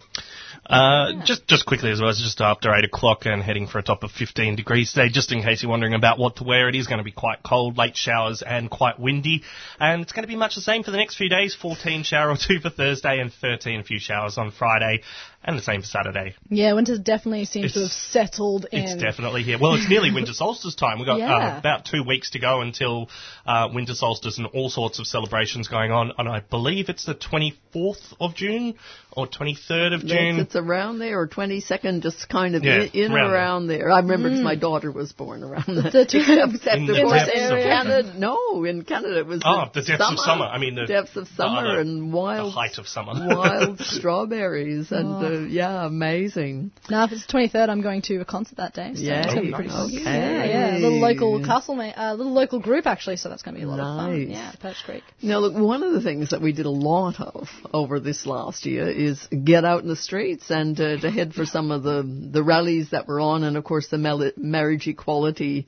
[0.65, 3.83] Uh, just just quickly as well, it's just after 8 o'clock and heading for a
[3.83, 6.69] top of 15 degrees today, just in case you're wondering about what to wear.
[6.69, 9.43] It is going to be quite cold, late showers and quite windy.
[9.79, 12.29] And it's going to be much the same for the next few days, 14 shower
[12.29, 15.01] or two for Thursday and 13 a few showers on Friday
[15.43, 16.35] and the same for Saturday.
[16.49, 18.83] Yeah, winter definitely seems to have settled in.
[18.83, 19.57] It's definitely here.
[19.59, 20.99] Well, it's nearly winter solstice time.
[20.99, 21.35] We've got Yeah.
[21.55, 23.09] uh, about two weeks to go until
[23.45, 26.11] uh, winter solstice and all sorts of celebrations going on.
[26.17, 28.75] And I believe it's the 24th of June
[29.11, 30.37] or 23rd of June.
[30.37, 33.91] Yes, it's around there, or 22nd, just kind of Yeah, in, in around around there.
[33.91, 34.43] I remember 'cause Mm.
[34.43, 35.91] my daughter was born around that.
[35.91, 36.17] The two-
[36.53, 39.65] Except, In of the course, depths in of- Canada, no, in Canada it was Oh,
[39.73, 40.45] the depths of summer.
[40.45, 43.13] I mean, the- depths of the summer other- and the wild, height of summer.
[43.35, 43.79] wild
[44.17, 45.19] strawberries, and Oh.
[45.41, 46.71] Yeah, amazing.
[46.89, 48.91] Now, if it's 23rd, I'm going to a concert that day.
[48.95, 49.17] So Yay.
[49.19, 49.77] it's going to be pretty Okay.
[49.77, 49.89] cool.
[49.89, 50.77] Yeah, yeah.
[50.77, 53.65] A little local castle, ma- uh, little local group actually, so that's going to be
[53.65, 54.29] a lot of fun.
[54.29, 55.03] Yeah, Perch Creek.
[55.21, 58.65] Now, look, one of the things that we did a lot of over this last
[58.65, 62.03] year is get out in the streets and uh, to head for some of the,
[62.31, 65.67] the rallies that were on, and of course the mel- marriage equality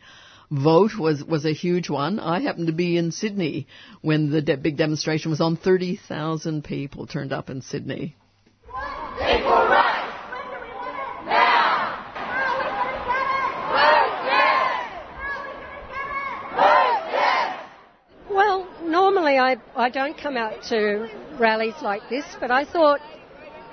[0.52, 2.20] vote was, was a huge one.
[2.20, 3.66] I happened to be in Sydney
[4.02, 5.58] when the de- big demonstration was on.
[5.58, 8.16] 30,000 people turned up in Sydney.
[18.30, 21.10] Well, normally I, I don't come out to
[21.40, 23.00] rallies like this, but I thought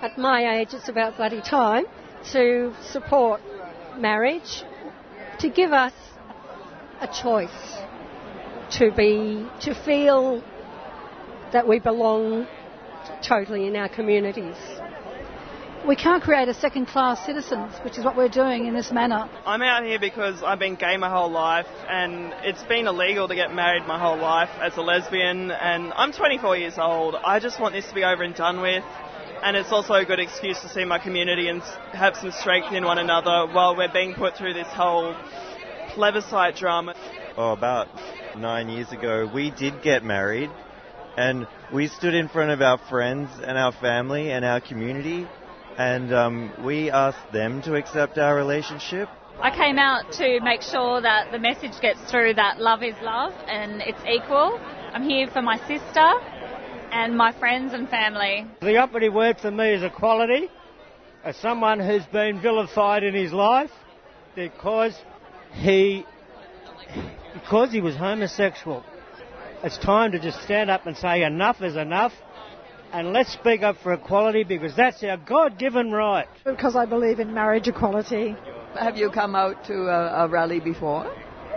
[0.01, 1.85] at my age it's about bloody time
[2.33, 3.41] to support
[3.99, 4.63] marriage,
[5.41, 5.93] to give us
[7.01, 7.79] a choice,
[8.79, 10.43] to be, to feel
[11.53, 12.47] that we belong
[13.27, 14.57] totally in our communities.
[15.87, 19.29] We can't create a second class citizens, which is what we're doing in this manner.
[19.45, 23.35] I'm out here because I've been gay my whole life and it's been illegal to
[23.35, 27.17] get married my whole life as a lesbian and I'm 24 years old.
[27.17, 28.85] I just want this to be over and done with
[29.43, 31.61] and it's also a good excuse to see my community and
[31.93, 35.17] have some strength in one another while we're being put through this whole
[35.89, 36.95] plebiscite drama.
[37.37, 37.89] oh, about
[38.37, 40.51] nine years ago, we did get married,
[41.17, 45.27] and we stood in front of our friends and our family and our community,
[45.79, 49.09] and um, we asked them to accept our relationship.
[49.41, 53.33] I came out to make sure that the message gets through that love is love
[53.49, 54.59] and it's equal.
[54.93, 56.13] I'm here for my sister
[56.93, 58.47] and my friends and family.
[58.61, 60.49] The operative word for me is equality.
[61.25, 63.71] As someone who's been vilified in his life
[64.35, 64.97] because
[65.53, 66.05] he
[67.33, 68.85] because he was homosexual.
[69.65, 72.13] It's time to just stand up and say enough is enough
[72.93, 76.29] and let's speak up for equality because that's our God-given right.
[76.45, 78.37] Because I believe in marriage equality.
[78.79, 81.11] Have you come out to a, a rally before?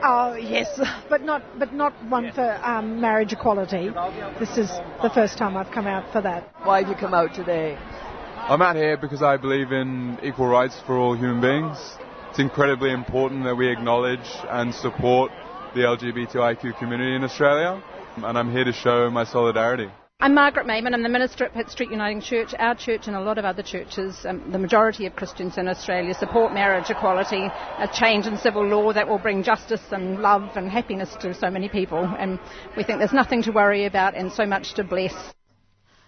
[0.04, 0.80] Oh yes,
[1.10, 3.90] but not but not one for um, marriage equality.
[4.40, 4.70] This is
[5.02, 6.50] the first time I've come out for that.
[6.64, 7.78] Why have you come out today?
[8.38, 11.78] I'm out here because I believe in equal rights for all human beings.
[12.30, 15.32] It's incredibly important that we acknowledge and support
[15.74, 17.82] the LGBTIQ community in Australia,
[18.18, 19.90] and I'm here to show my solidarity.
[20.22, 20.94] I'm Margaret Mayman.
[20.94, 22.54] I'm the minister at Pitt Street Uniting Church.
[22.58, 26.14] Our church and a lot of other churches, um, the majority of Christians in Australia,
[26.14, 27.44] support marriage equality,
[27.78, 31.50] a change in civil law that will bring justice and love and happiness to so
[31.50, 32.00] many people.
[32.00, 32.40] And
[32.78, 35.14] we think there's nothing to worry about and so much to bless.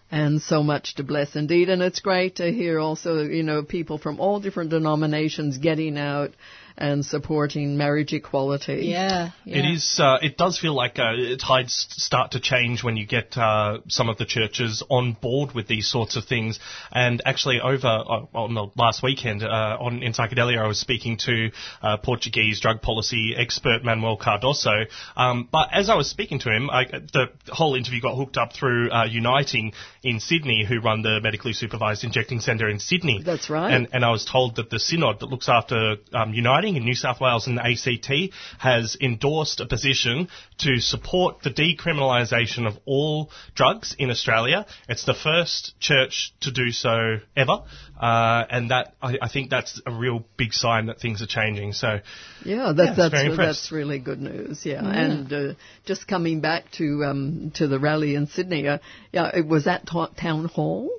[0.09, 1.67] and so much to bless indeed.
[1.67, 6.31] And it's great to hear also, you know, people from all different denominations getting out
[6.77, 8.87] and supporting marriage equality.
[8.87, 9.99] Yeah, It is.
[9.99, 14.09] Uh, it does feel like uh, tides start to change when you get uh, some
[14.09, 16.59] of the churches on board with these sorts of things.
[16.91, 21.17] And actually, over uh, on the last weekend uh, on in Psychedelia, I was speaking
[21.25, 21.49] to
[21.81, 24.85] uh, Portuguese drug policy expert Manuel Cardoso.
[25.15, 28.53] Um, but as I was speaking to him, I, the whole interview got hooked up
[28.53, 29.73] through uh, Uniting
[30.07, 33.21] in Sydney, who run the medically supervised injecting centre in Sydney.
[33.21, 33.73] That's right.
[33.73, 36.95] And, and I was told that the synod that looks after um, Uniting in New
[36.95, 40.29] South Wales and the ACT has endorsed a position
[40.59, 44.65] to support the decriminalisation of all drugs in Australia.
[44.87, 47.63] It's the first church to do so ever,
[47.99, 51.73] uh, and that I, I think that's a real big sign that things are changing.
[51.73, 51.99] So
[52.43, 54.65] Yeah, Yeah, that, was that's very that's really good news.
[54.65, 55.01] Yeah, Yeah.
[55.03, 55.53] and uh,
[55.85, 58.77] just coming back to um, to the rally in Sydney, uh,
[59.11, 60.89] yeah, it was at ta- town hall,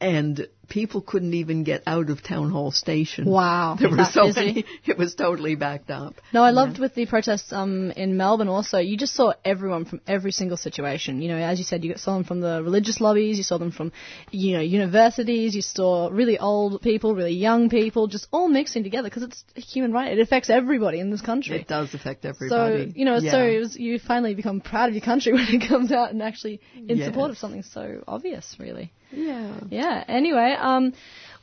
[0.00, 3.26] and people couldn't even get out of Town Hall Station.
[3.26, 4.40] Wow, There were so busy.
[4.40, 4.64] many.
[4.86, 6.14] It was totally backed up.
[6.32, 8.78] No, I loved with the protests um, in Melbourne also.
[8.78, 11.20] You just saw everyone from every single situation.
[11.20, 13.70] You know, as you said, you saw them from the religious lobbies, you saw them
[13.70, 13.92] from,
[14.30, 19.08] you know, universities, you saw really old people, really young people, just all mixing together
[19.10, 20.16] because it's a human right.
[20.16, 21.60] It affects everybody in this country.
[21.60, 22.92] It does affect everybody.
[22.92, 23.30] So you know, yeah.
[23.30, 26.22] so it was, you finally become proud of your country when it comes out and
[26.22, 27.08] actually in Yes.
[27.08, 28.90] support of something so obvious, really.
[29.12, 29.60] Yeah.
[29.70, 30.04] Yeah.
[30.08, 30.92] Anyway, um,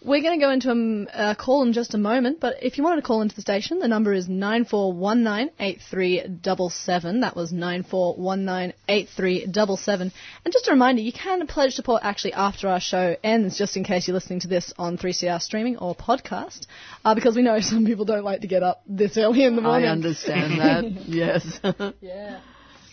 [0.01, 3.01] we're going to go into a call in just a moment, but if you wanted
[3.01, 6.69] to call into the station, the number is nine four one nine eight three double
[6.69, 7.19] seven.
[7.21, 10.13] That was nine four one nine eight three double seven.
[10.45, 13.83] And just a reminder, you can pledge support actually after our show ends, just in
[13.83, 16.67] case you're listening to this on 3CR streaming or podcast,
[17.03, 19.61] uh, because we know some people don't like to get up this early in the
[19.61, 19.87] morning.
[19.87, 21.05] I understand that.
[21.07, 21.59] yes.
[22.01, 22.39] yeah.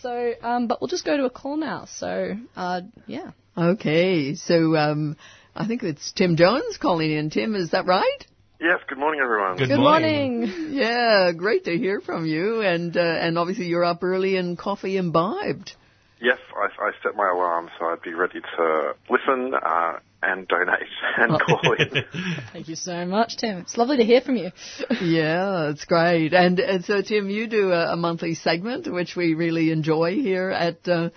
[0.01, 1.85] So, um, but we'll just go to a call now.
[1.85, 3.31] So, uh, yeah.
[3.57, 4.35] okay.
[4.35, 5.17] So um,
[5.55, 7.29] I think it's Tim Jones calling in.
[7.29, 8.25] Tim, is that right?
[8.59, 9.57] Yes, good morning, everyone.
[9.57, 10.71] Good morning.
[10.71, 12.61] Yeah, great to hear from you.
[12.61, 15.73] And uh, and obviously you're up early and coffee imbibed.
[16.19, 20.79] Yes, I, I set my alarm so I'd be ready to listen uh, and donate
[21.17, 22.05] and call in.
[22.53, 23.59] Thank you so much, Tim.
[23.59, 24.51] It's lovely to hear from you.
[25.01, 26.33] yeah, it's great.
[26.33, 30.49] And and so Tim, you do a, a monthly segment which we really enjoy here
[30.49, 31.09] at uh,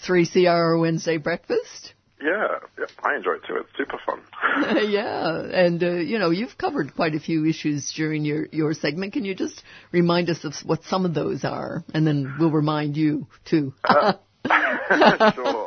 [0.00, 1.94] 3CR Wednesday Breakfast.
[2.20, 3.56] Yeah, yeah, I enjoy it too.
[3.56, 4.22] It's super fun.
[4.88, 9.12] yeah, and uh, you know you've covered quite a few issues during your your segment.
[9.12, 12.96] Can you just remind us of what some of those are, and then we'll remind
[12.96, 13.74] you too.
[14.46, 15.63] sure.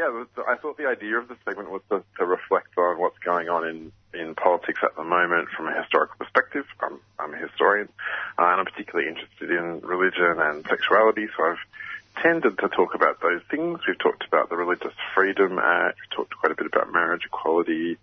[0.00, 3.50] Yeah, I thought the idea of the segment was to, to reflect on what's going
[3.50, 6.64] on in, in politics at the moment from a historical perspective.
[6.80, 7.90] I'm, I'm a historian,
[8.38, 13.20] uh, and I'm particularly interested in religion and sexuality, so I've tended to talk about
[13.20, 13.80] those things.
[13.86, 17.98] We've talked about the Religious Freedom Act, we've talked quite a bit about marriage equality,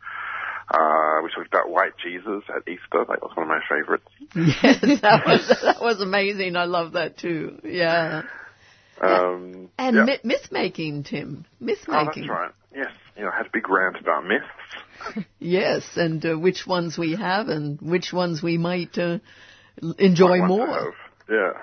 [0.69, 4.05] uh, we talked about white Jesus at Easter, that was one of my favourites.
[4.61, 6.57] yes, that was that was amazing.
[6.57, 7.59] I love that too.
[7.63, 8.21] Yeah,
[9.01, 10.03] Um, and yeah.
[10.03, 12.27] myth, myth making, Tim, myth Oh, making.
[12.27, 12.51] that's right.
[12.75, 15.25] Yes, you know, I had a big rant about myths.
[15.39, 19.19] Yes, and uh, which ones we have and which ones we might uh,
[19.99, 20.93] enjoy more.
[21.29, 21.53] Yeah.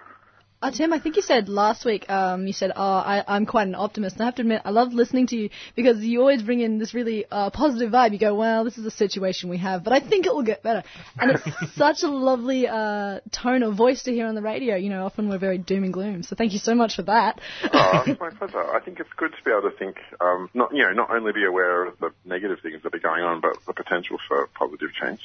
[0.65, 3.69] Uh, Tim, I think you said last week, um, you said, oh, I, I'm quite
[3.69, 4.17] an optimist.
[4.17, 6.79] And I have to admit, I love listening to you because you always bring in
[6.79, 8.15] this really uh, positive vibe.
[8.15, 10.63] You go, well, this is a situation we have, but I think it will get
[10.63, 10.83] better.
[11.19, 14.75] And it's such a lovely uh, tone of voice to hear on the radio.
[14.75, 16.23] You know, often we're very doom and gloom.
[16.23, 17.43] So thank you so much for that.
[17.71, 18.65] oh, it's my pleasure.
[18.75, 21.33] I think it's good to be able to think, um, not you know, not only
[21.33, 24.95] be aware of the negative things that are going on, but the potential for positive
[24.95, 25.21] change.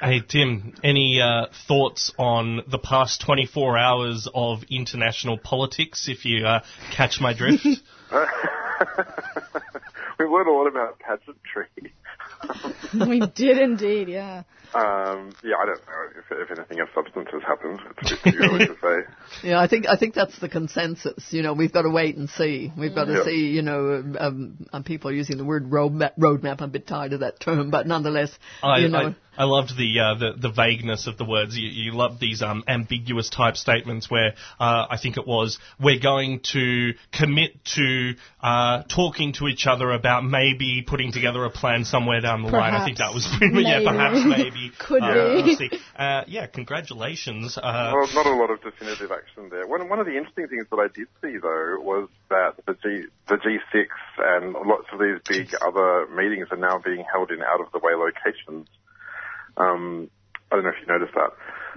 [0.00, 6.06] Hey Tim, any uh, thoughts on the past 24 hours of international politics?
[6.06, 6.60] If you uh,
[6.94, 7.64] catch my drift.
[10.18, 11.94] We've learned a lot about pageantry.
[13.08, 14.42] we did indeed, yeah.
[14.74, 17.80] Um, yeah, I don't know if, if anything of substance has happened.
[18.02, 19.12] It's a bit too early to say.
[19.48, 21.32] Yeah, I think I think that's the consensus.
[21.32, 22.72] You know, we've got to wait and see.
[22.76, 23.24] We've got to Yeah.
[23.24, 23.48] see.
[23.48, 26.18] You know, um, um, people are using the word roadmap.
[26.18, 26.60] Roadmap.
[26.60, 28.30] I'm a bit tired of that term, but nonetheless,
[28.62, 28.98] I, you know.
[28.98, 31.56] I, I loved the, uh, the the vagueness of the words.
[31.56, 36.00] You, you love these um, ambiguous type statements where uh, I think it was we're
[36.00, 41.84] going to commit to uh, talking to each other about maybe putting together a plan
[41.84, 42.74] somewhere down the line.
[42.74, 43.84] I think that was yeah, Maybe.
[43.84, 45.70] perhaps maybe Could uh, be.
[45.96, 47.58] Uh, yeah, congratulations.
[47.58, 49.66] Uh, well, not a lot of definitive action there.
[49.66, 53.06] One, one of the interesting things that I did see, though, was that the G,
[53.28, 53.86] the G6
[54.18, 58.68] and lots of these big other meetings are now being held in out-of-the-way locations.
[59.56, 60.10] Um,
[60.50, 61.30] I don't know if you noticed that.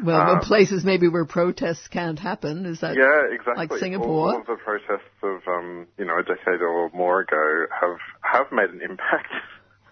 [0.04, 2.66] Well, Um, places maybe where protests can't happen.
[2.66, 3.68] Is that yeah, exactly.
[3.68, 4.34] like Singapore?
[4.34, 8.52] all of the protests of, um, you know, a decade or more ago have have
[8.52, 9.34] made an impact.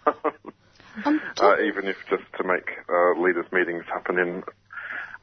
[1.05, 4.43] uh, even if just to make uh, leaders' meetings happen in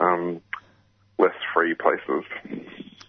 [0.01, 0.41] um,
[1.19, 2.24] less free places.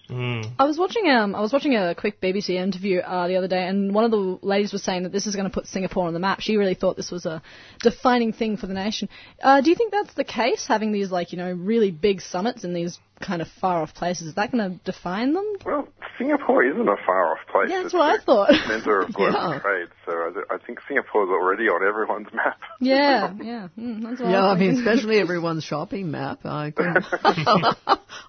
[0.09, 3.67] I was watching um I was watching a quick BBC interview uh, the other day,
[3.67, 6.13] and one of the ladies was saying that this is going to put Singapore on
[6.13, 6.41] the map.
[6.41, 7.41] She really thought this was a
[7.81, 9.09] defining thing for the nation.
[9.41, 10.65] Uh, do you think that's the case?
[10.67, 14.27] Having these like you know really big summits in these kind of far off places,
[14.27, 15.45] is that going to define them?
[15.65, 15.87] Well,
[16.17, 17.69] Singapore isn't a far off place.
[17.69, 18.49] Yeah, that's It's what I the thought.
[18.67, 19.59] Centre of global Yeah.
[19.61, 19.87] trade.
[20.05, 22.59] So I, I think Singapore's already on everyone's map.
[22.81, 26.39] Yeah, yeah, mm, that's what Yeah, I, I mean, especially everyone's shopping map.
[26.45, 27.05] I couldn't,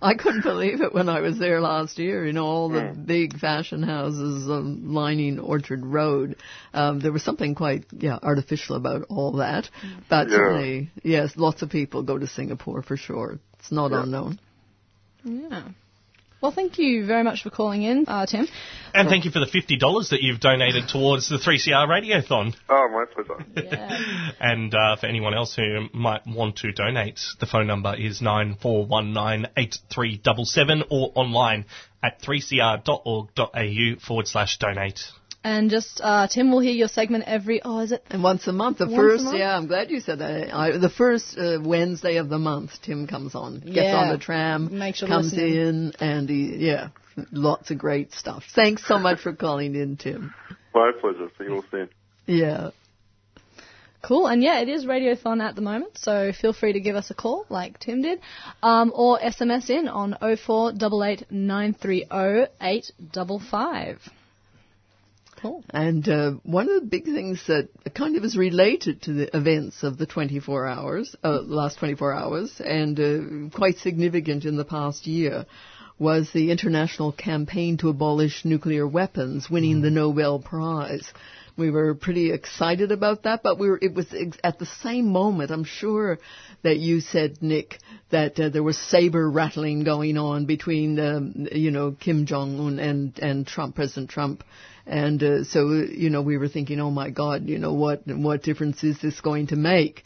[0.01, 2.27] I couldn't believe it when I was there last year.
[2.27, 6.37] You know, all the big fashion houses um, lining Orchard Road.
[6.73, 9.69] Um, there was something quite, yeah, artificial about all that.
[10.09, 10.37] But Yeah.
[10.37, 13.39] certainly, yes, lots of people go to Singapore for sure.
[13.59, 14.03] It's not Yeah.
[14.03, 14.39] unknown.
[15.25, 15.63] Yeah.
[16.41, 18.47] Well, thank you very much for calling in, uh, Tim.
[18.93, 22.55] And thank you for the $50 that you've donated towards the 3CR Radiothon.
[22.69, 23.39] Oh, my pleasure.
[24.41, 30.85] And uh, for anyone else who might want to donate, the phone number is 94198377
[30.91, 31.65] or online
[32.03, 35.01] at 3cr.org.au forward slash donate.
[35.49, 38.03] And just, uh, Tim will hear your segment every, oh, is it?
[38.11, 38.79] And once a month.
[38.79, 39.39] The Once first, month?
[39.39, 40.53] yeah, I'm glad you said that.
[40.53, 43.97] I, the first uh, Wednesday of the month, Tim comes on, gets Yeah.
[43.97, 45.55] on the tram, Make sure comes listening.
[45.55, 46.89] in, and he, yeah,
[47.31, 48.43] lots of great stuff.
[48.57, 50.35] Thanks so much for calling in, Tim.
[50.75, 51.29] My pleasure.
[51.39, 51.91] See you all soon.
[52.27, 52.71] Yeah.
[54.03, 57.11] Cool, and yeah, it is Radiothon at the moment, so feel free to give us
[57.13, 58.19] a call, like Tim did,
[58.65, 64.01] um, or SMS in on 0488 930 855.
[65.41, 65.65] Cool.
[65.71, 69.83] And uh, one of the big things that kind of is related to the events
[69.83, 75.07] of the 24 hours, uh, last 24 hours, and uh, quite significant in the past
[75.07, 75.45] year,
[75.99, 81.07] was the international campaign to abolish nuclear weapons, winning the Nobel Prize.
[81.57, 85.07] We were pretty excited about that, but we were, it was ex- at the same
[85.11, 86.19] moment, I'm sure
[86.63, 87.79] that you said, Nick,
[88.11, 93.19] that uh, there was saber rattling going on between, um, you know, Kim Jong-un and,
[93.19, 94.45] and Trump, President Trump.
[94.87, 98.43] And uh, so, you know, we were thinking, oh my God, you know, what what
[98.43, 100.05] difference is this going to make?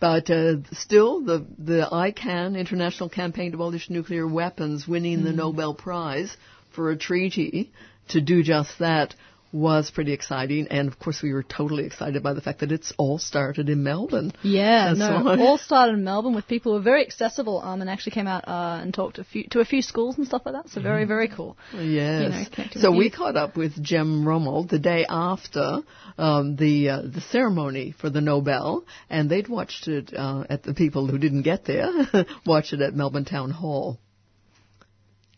[0.00, 5.36] But uh, still, the the ICAN International Campaign to Abolish Nuclear Weapons winning the Mm.
[5.36, 6.36] Nobel Prize
[6.74, 7.72] for a treaty
[8.08, 9.14] to do just that
[9.52, 10.68] was pretty exciting.
[10.68, 13.82] And of course, we were totally excited by the fact that it's all started in
[13.82, 14.32] Melbourne.
[14.42, 17.80] Yeah, That's no, why- all started in Melbourne with people who were very accessible um,
[17.82, 20.26] and actually came out uh, and talked to a, few, to a few schools and
[20.26, 21.56] stuff like that, so very, very cool.
[21.74, 22.48] Yes.
[22.56, 23.10] You know, so we you.
[23.10, 25.80] caught up with Gem Romuld the day after
[26.18, 30.74] um, the uh, the ceremony for the Nobel, and they'd watched it uh, at the
[30.74, 31.90] people who didn't get there
[32.46, 33.98] watched it at Melbourne Town Hall.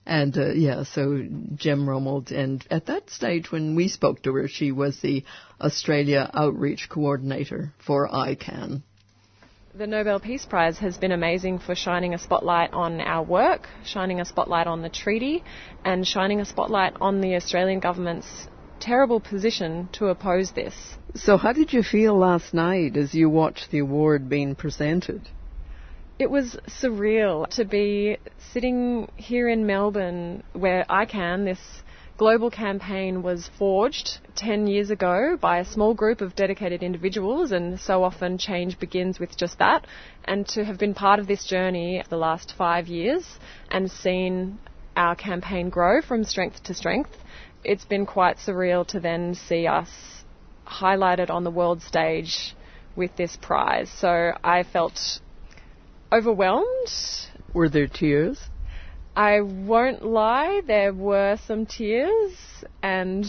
[0.07, 4.49] And uh, yeah, so Gem Romuld, and at that stage when we spoke to her,
[4.49, 5.25] she was the
[5.61, 8.83] Australia Outreach Coordinator for ICAN.
[9.77, 14.21] The Nobel Peace Prize has been amazing for shining a spotlight on our work, shining
[14.21, 15.43] a spotlight on the treaty,
[15.85, 18.47] and shining a spotlight on the Australian government's
[18.79, 20.75] terrible position to oppose this.
[21.15, 25.23] So how did you feel last night as you watched the award being presented?
[26.17, 28.19] It was surreal to be
[28.53, 31.83] sitting here in Melbourne where ICAN, this
[32.17, 37.81] global campaign, was forged 10 years ago by a small group of dedicated individuals, and
[37.81, 39.89] so often change begins with just that.
[40.25, 44.61] And to have been part of this journey the last five years and seen
[44.97, 47.11] our campaign grow from strength to strength,
[47.65, 49.91] it's been quite surreal to then see us
[50.65, 52.55] highlighted on the world stage
[52.95, 53.91] with this prize.
[53.91, 55.19] So I felt
[56.15, 56.89] overwhelmed.
[57.53, 58.39] Were there tears?
[59.17, 62.33] I won't lie, there were some tears
[62.83, 63.25] and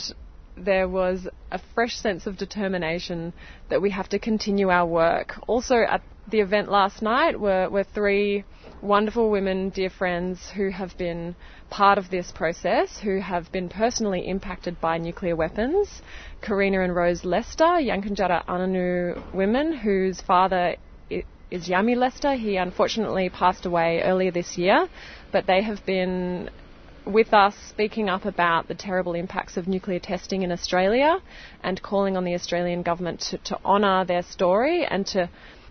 [0.58, 3.34] there was a fresh sense of determination
[3.70, 5.36] that we have to continue our work.
[5.48, 8.44] Also, at the event last night were, were three
[8.82, 11.36] wonderful women, dear friends, who have been
[11.70, 16.02] part of this process, who have been personally impacted by nuclear weapons.
[16.42, 20.76] Karina and Rose Lester, Yankunytjatjara Anangu women, whose father
[21.52, 22.34] is Yami Lester.
[22.34, 24.88] He unfortunately passed away earlier this year,
[25.32, 26.50] but they have been
[27.06, 31.20] with us speaking up about the terrible impacts of nuclear testing in Australia
[31.64, 35.30] and calling on the Australian government to, to honour their story and to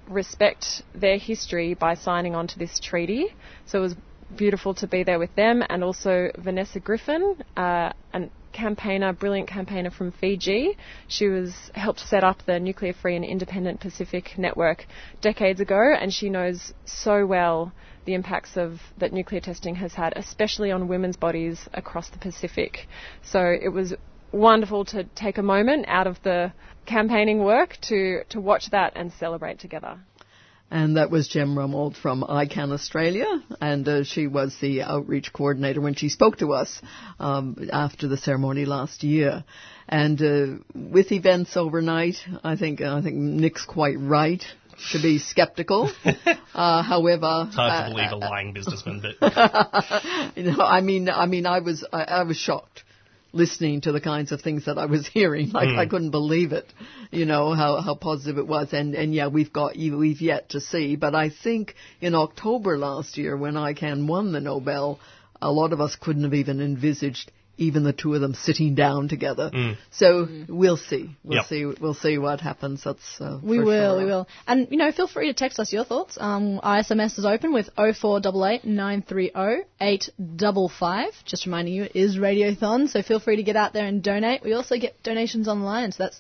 [0.09, 3.27] respect their history by signing on to this treaty.
[3.67, 3.97] So it was
[4.37, 9.91] beautiful to be there with them and also Vanessa Griffen, uh, an campaigner, brilliant campaigner
[9.91, 10.79] from Fiji.
[11.09, 14.87] She was helped set up the Nuclear Free and Independent Pacific Network
[15.21, 17.73] decades ago, and she knows so well
[18.07, 22.87] the impacts of that nuclear testing has had, especially on women's bodies across the Pacific.
[23.23, 23.95] So it was
[24.33, 26.53] wonderful to take a moment out of the
[26.87, 29.99] campaigning work to, to watch that and celebrate together.
[30.75, 33.27] And that was Gem Romuld from ICAN Australia,
[33.61, 36.83] and uh, she was the outreach coordinator when she spoke to us
[37.21, 39.45] um, after the ceremony last year.
[39.89, 44.45] And uh, with events overnight, I think I think Nick's quite right
[44.91, 45.93] to be skeptical.
[46.05, 51.09] uh, however, It's hard uh, to believe a lying businessman, but you know, I mean,
[51.09, 52.83] I mean, I was I, I was shocked
[53.35, 55.51] listening to the kinds of things that I was hearing.
[55.51, 55.79] Like Mm.
[55.79, 56.73] I couldn't believe it,
[57.11, 58.73] you know, how how positive it was.
[58.73, 60.97] And and yeah, we've got we've yet to see.
[60.97, 65.01] But I think in October last year when ICAN won the Nobel,
[65.43, 69.09] a lot of us couldn't have even envisaged even the two of them sitting down
[69.09, 69.51] together.
[69.53, 69.77] Mm.
[69.91, 71.11] So we'll see.
[71.23, 71.47] We'll Yep.
[71.47, 71.65] see.
[71.67, 72.83] We'll see what happens.
[72.85, 73.99] That's uh, We will, sure.
[73.99, 74.29] we will.
[74.47, 76.17] And, you know, feel free to text us your thoughts.
[76.21, 81.13] Um, ISMS is open with 0488 930 855.
[81.25, 84.43] Just reminding you, it is Radiothon, so feel free to get out there and donate.
[84.43, 86.19] We also get donations online, so that's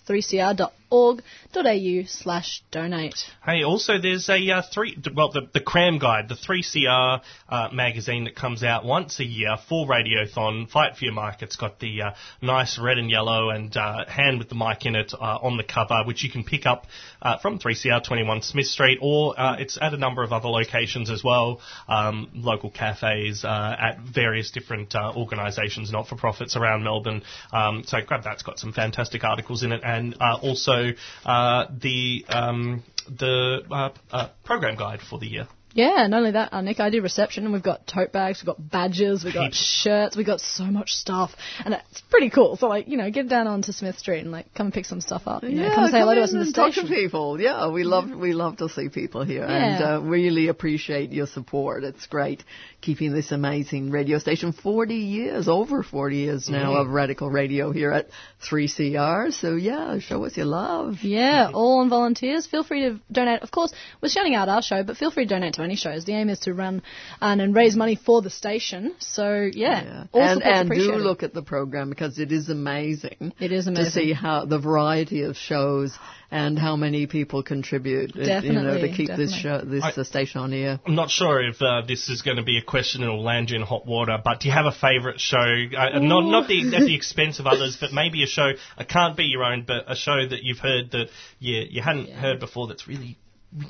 [0.94, 3.14] 3cr.org.au slash donate.
[3.44, 8.24] Hey, also there's a uh, three, well, the, the Cram Guide, the 3CR uh, magazine
[8.24, 11.42] that comes out once a year for Radiothon, Fight for Your Mic.
[11.42, 12.10] It's got the uh,
[12.40, 15.64] nice red and yellow and uh, hand with the mic in it uh, on the
[15.64, 16.86] cover, which you can pick up
[17.20, 21.24] uh, from 3CR 21 Smith Street, or it's at a number of other locations as
[21.24, 27.22] well, um, local cafes, at various different organisations, not-for-profits around Melbourne.
[27.52, 30.38] Um, so grab that; it's got some fantastic articles in it, and uh,
[30.84, 35.48] also uh, the um, the uh, uh, program guide for the year.
[35.74, 38.46] Yeah, not only that, uh, Nick, I do reception, and we've got tote bags, we've
[38.46, 39.52] got badges, we've got
[39.82, 41.32] shirts, we've got so much stuff,
[41.64, 42.56] and it's pretty cool.
[42.56, 45.00] So, like, you know, get down onto Smith Street and like come and pick some
[45.00, 45.42] stuff up.
[45.42, 46.88] You know, Yeah, come and say hello to us in the and talk station.
[46.88, 47.40] to people.
[47.40, 51.82] Yeah, we love we love to see people here, and uh, really appreciate your support.
[51.84, 52.44] It's great
[52.80, 54.52] keeping this amazing radio station.
[54.52, 56.80] Forty years, over forty years now Mhm.
[56.82, 58.08] of radical radio here at
[58.48, 59.32] 3CR.
[59.32, 60.98] So yeah, show us your love.
[61.02, 62.46] Yeah, all on volunteers.
[62.46, 63.42] Feel free to donate.
[63.42, 66.04] Of course, we're shouting out our show, but feel free to donate to any shows.
[66.04, 66.82] The aim is to run
[67.20, 68.94] and, and raise money for the station.
[68.98, 71.02] So yeah, all and support's and do appreciated.
[71.02, 73.32] look at the program because it is amazing.
[73.40, 75.96] It is amazing to see how the variety of shows
[76.30, 78.16] and how many people contribute.
[78.16, 80.80] uh, you know, to Definitely, keep this show this I- station on air.
[80.86, 83.50] I'm not sure if uh, this is going to be a question that will land
[83.50, 85.36] you in hot water, but do you have a favourite show?
[85.38, 88.52] Uh, not not the, at the expense of others, but maybe a show.
[88.78, 91.06] It can't be your own, but a show that you've heard that
[91.38, 93.16] you you hadn't heard before that's really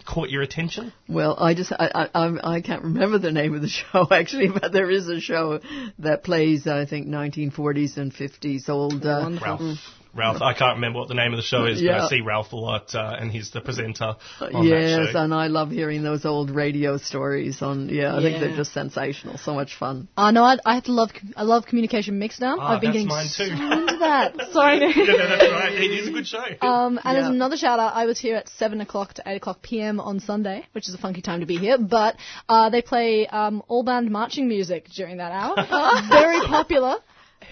[0.06, 0.92] caught your attention.
[1.08, 4.48] Well, I just I, I I- I can't remember the name of the show actually,
[4.48, 5.60] but there is a show
[5.98, 9.04] that plays I think 1940s and 50s old.
[9.04, 9.78] Uh, Ralph.
[10.16, 12.52] Ralph, I can't remember what the name of the show is, but I see Ralph
[12.52, 15.18] a lot, uh, and he's the presenter on yes, that show.
[15.20, 17.88] and I love hearing those old radio stories on.
[17.88, 19.38] Yeah, I think they're just sensational.
[19.38, 20.08] So much fun.
[20.16, 22.56] I know I, I have to love I love communication mixdown.
[22.60, 23.52] Ah, I've been that's getting mine so too.
[23.52, 24.34] into that.
[24.52, 24.96] Sorry, Nick.
[24.96, 25.72] yeah, no, that's right.
[25.72, 26.44] It is a good show.
[26.60, 27.32] Um, and there's Yeah.
[27.34, 27.94] another shout out.
[27.94, 30.00] I was here at 7 o'clock to 8 o'clock p.m.
[30.00, 32.16] on Sunday, which is a funky time to be here, but
[32.48, 35.54] uh, they play um, all band marching music during that hour.
[36.08, 36.96] Very popular.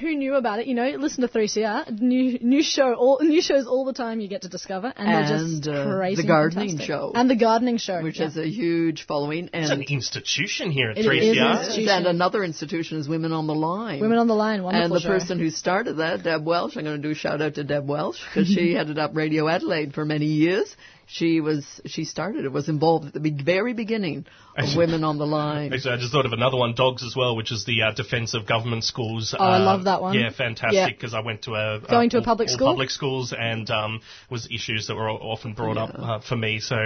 [0.01, 0.67] Who knew about it?
[0.67, 2.01] You know, listen to 3CR.
[2.01, 5.39] New new show, all new shows all the time you get to discover, and, they're
[5.39, 6.87] just And, uh, crazy the gardening fantastic.
[6.87, 7.13] show.
[7.15, 8.25] and the gardening show, which yeah.
[8.27, 9.51] has a huge following.
[9.53, 11.43] And It's an institution here at It is 3CR.
[11.43, 11.89] an institution.
[11.91, 14.01] And another institution is Women on the Line.
[14.01, 15.09] Women on the Line, wonderful And the show.
[15.09, 17.89] person who started that, Deb Welsh, I'm going to do a shout out to Deb
[17.89, 20.75] Welsh because she headed up Radio Adelaide for many years.
[21.15, 24.19] She was she started it was involved at the be- very beginning
[24.57, 25.71] of Actually- Women on the Line.
[25.73, 28.33] Actually, I just thought of another one, Dogs as well, which is the uh, defence
[28.35, 29.35] of government schools.
[29.39, 30.15] Oh, I Uh, love that one.
[30.15, 30.31] Yeah, Yeah.
[30.31, 31.81] fantastic, because I went to a...
[31.81, 32.67] Going to a public all school?
[32.69, 36.77] public schools, and um, was issues that were often brought up uh, for me, so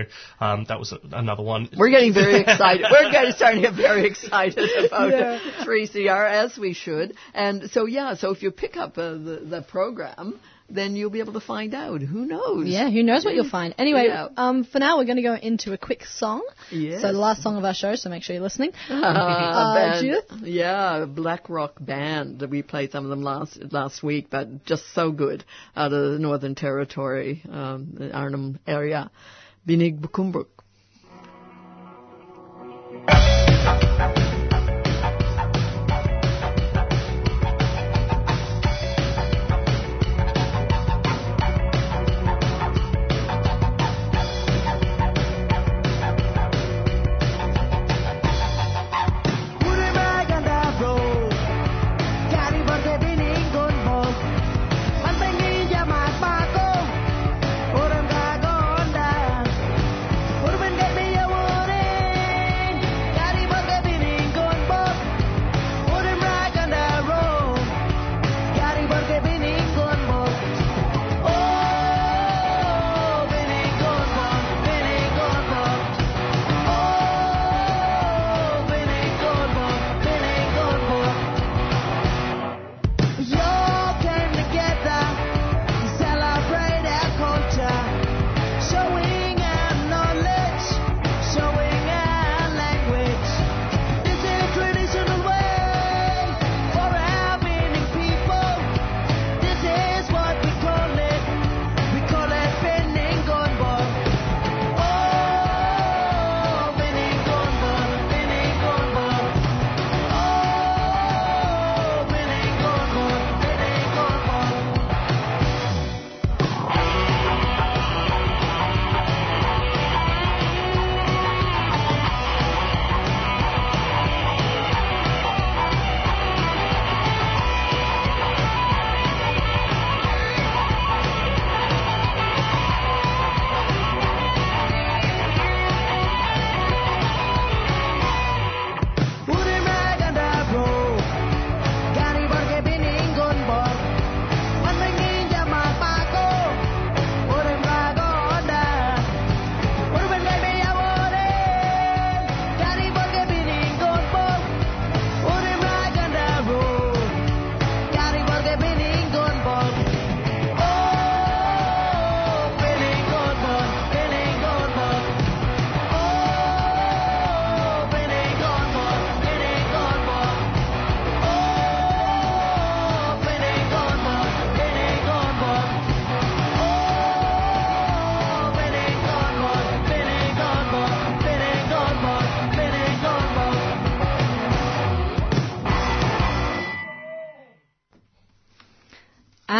[0.41, 1.69] um, that was a, another one.
[1.77, 2.85] We're getting very excited.
[2.91, 5.39] We're getting starting to get very excited about Yeah.
[5.65, 7.15] 3CR as we should.
[7.35, 11.21] And so yeah, so if you pick up uh, the the program, then you'll be
[11.21, 12.01] able to find out.
[12.03, 12.67] Who knows?
[12.67, 13.75] Yeah, who knows what you'll find.
[13.79, 14.29] Anyway, Yeah.
[14.37, 16.43] um, for now we're going to go into a quick song.
[16.71, 17.03] Yes.
[17.03, 18.73] So the last song of our show, so make sure you're listening.
[18.91, 20.33] Uh, Uh, band- Judith?
[20.43, 22.41] Yeah, Black Rock Band.
[22.41, 25.45] That we played some of them last last week, but just so good
[25.77, 29.11] out of the Northern Territory, um, the Arnhem area.
[29.67, 30.47] Binig Bukumbuk.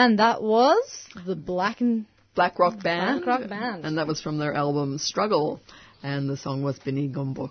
[0.07, 0.85] And that was
[1.27, 2.07] the Black and
[2.37, 3.25] Black Rock Band.
[3.25, 3.85] Black Rock Band.
[3.85, 5.61] And that was from their album Struggle.
[6.01, 7.51] And the song was Bini Gombok.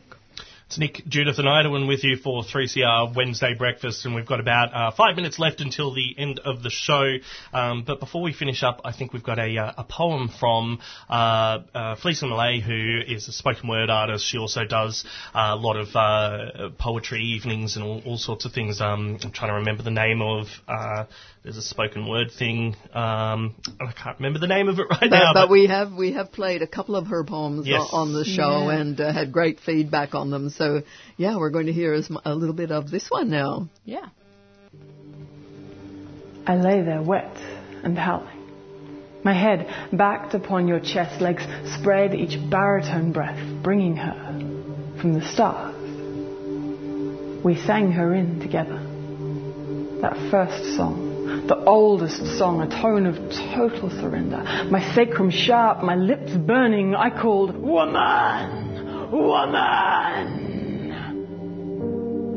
[0.67, 4.73] It's Nick, Judith, and Idawan with you for 3CR Wednesday breakfast, and we've got about
[4.73, 7.17] uh, five minutes left until the end of the show.
[7.53, 10.79] Um, but before we finish up, I think we've got a, uh, a poem from
[11.07, 14.25] uh, uh, Felicia Malay, who is a spoken word artist.
[14.25, 15.05] She also does
[15.35, 18.81] uh, a lot of uh, poetry evenings and all, all sorts of things.
[18.81, 20.47] Um, I'm trying to remember the name of.
[21.45, 22.75] There's a spoken word thing.
[22.91, 25.31] Um, I can't remember the name of it right But, now.
[25.35, 27.87] but we have we have played a couple of her poems Yes.
[27.91, 28.79] on the show Yeah.
[28.79, 30.49] and uh, had great feedback on them.
[30.49, 30.81] So
[31.17, 33.69] yeah, we're going to hear a m- a little bit of this one now.
[33.83, 34.07] Yeah.
[36.47, 37.35] I lay there wet
[37.83, 38.41] and howling.
[39.23, 41.43] My head backed upon your chest, legs
[41.79, 44.33] spread, each baritone breath bringing her
[44.99, 45.75] from the stars.
[47.43, 48.81] We sang her in together.
[50.01, 51.14] That first song,
[51.47, 53.15] the oldest song, a tone of
[53.55, 54.43] total surrender.
[54.69, 59.11] My sacrum sharp, my lips burning, I called, Woman!
[59.11, 60.55] Woman!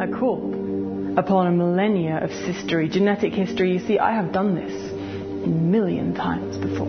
[0.00, 3.72] I called upon a millennia of sistery, genetic history.
[3.72, 6.86] You see, I have done this a million times before.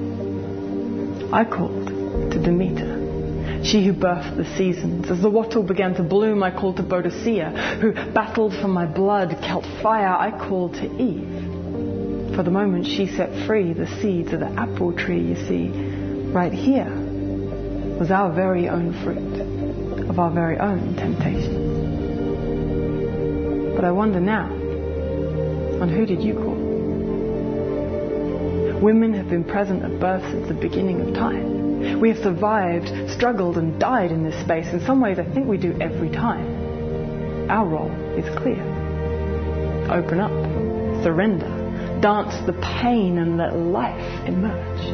[1.33, 5.09] I called to Demeter, she who birthed the seasons.
[5.09, 9.31] As the wattle began to bloom, I called to Boadicea, who battled for my blood,
[9.41, 10.15] Celt fire.
[10.15, 11.48] I called to Eve.
[12.39, 15.67] For the moment she set free the seeds of the apple tree, you see,
[16.31, 16.89] right here
[17.99, 19.41] was our very own fruit
[20.09, 21.75] of our very own temptation.
[23.75, 24.45] But I wonder now,
[25.81, 26.55] on who did you call?
[28.79, 31.99] Women have been present at birth since the beginning of time.
[31.99, 34.71] We have survived, struggled, and died in this space.
[34.71, 37.49] In some ways, I think we do every time.
[37.51, 38.63] Our role is clear.
[39.91, 40.31] Open up,
[41.03, 41.58] surrender,
[42.01, 44.85] dance the pain, and let life emerge.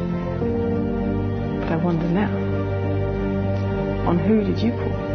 [1.60, 2.32] But I wonder now,
[4.08, 5.06] on who did you call?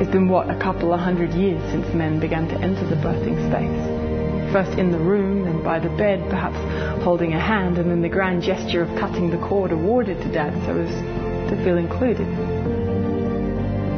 [0.00, 3.36] It's been, what, a couple of hundred years since men began to enter the birthing
[3.50, 4.52] space.
[4.52, 6.56] First in the room, then by the bed, perhaps
[7.04, 10.54] holding a hand, and then the grand gesture of cutting the cord awarded to dad
[10.66, 10.90] so as
[11.50, 12.26] to feel included.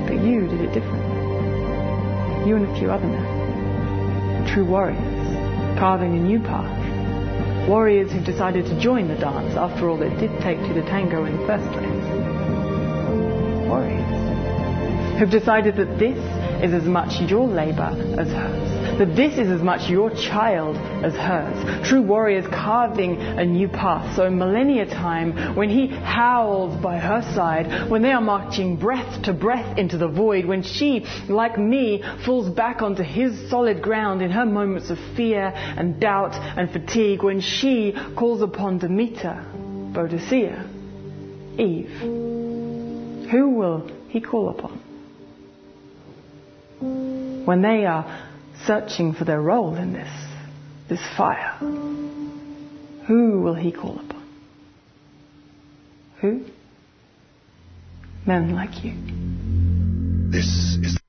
[0.07, 2.49] But you did it differently.
[2.49, 4.47] You and a few other men.
[4.53, 5.01] True warriors,
[5.83, 7.69] carving a new path.
[7.69, 11.25] Warriors who decided to join the dance after all it did take to the tango
[11.25, 12.05] in the first place.
[13.67, 16.19] Warriors who've decided that this
[16.63, 21.15] is as much your labor as hers, that this is as much your child as
[21.15, 21.89] hers.
[21.89, 24.17] True warriors carving a new path.
[24.17, 29.23] So in millennia time, when he howls by her side, when they are marching breath
[29.25, 34.23] to breath into the void, when she, like me, falls back onto his solid ground
[34.23, 39.45] in her moments of fear and doubt and fatigue, when she calls upon Demeter,
[39.93, 40.69] Boadicea,
[41.59, 44.81] Eve, who will he call upon?
[47.45, 48.32] when they are
[48.67, 50.11] searching for their role in this,
[50.89, 51.57] this fire,
[53.07, 54.23] who will he call upon?
[56.21, 56.45] Who?
[58.27, 58.95] Men like you.
[60.31, 60.47] This
[60.83, 61.02] is.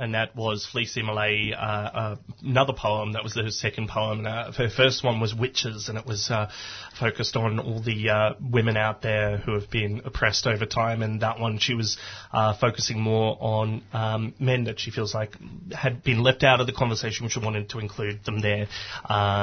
[0.00, 3.12] And that was Felicia Malay, uh, uh, another poem.
[3.12, 4.26] That was her second poem.
[4.26, 6.50] Uh, her first one was Witches, and it was uh,
[6.98, 11.02] focused on all the uh, women out there who have been oppressed over time.
[11.02, 11.98] And that one, she was
[12.32, 15.36] uh, focusing more on um, men that she feels like
[15.70, 18.68] had been left out of the conversation, which she wanted to include them there.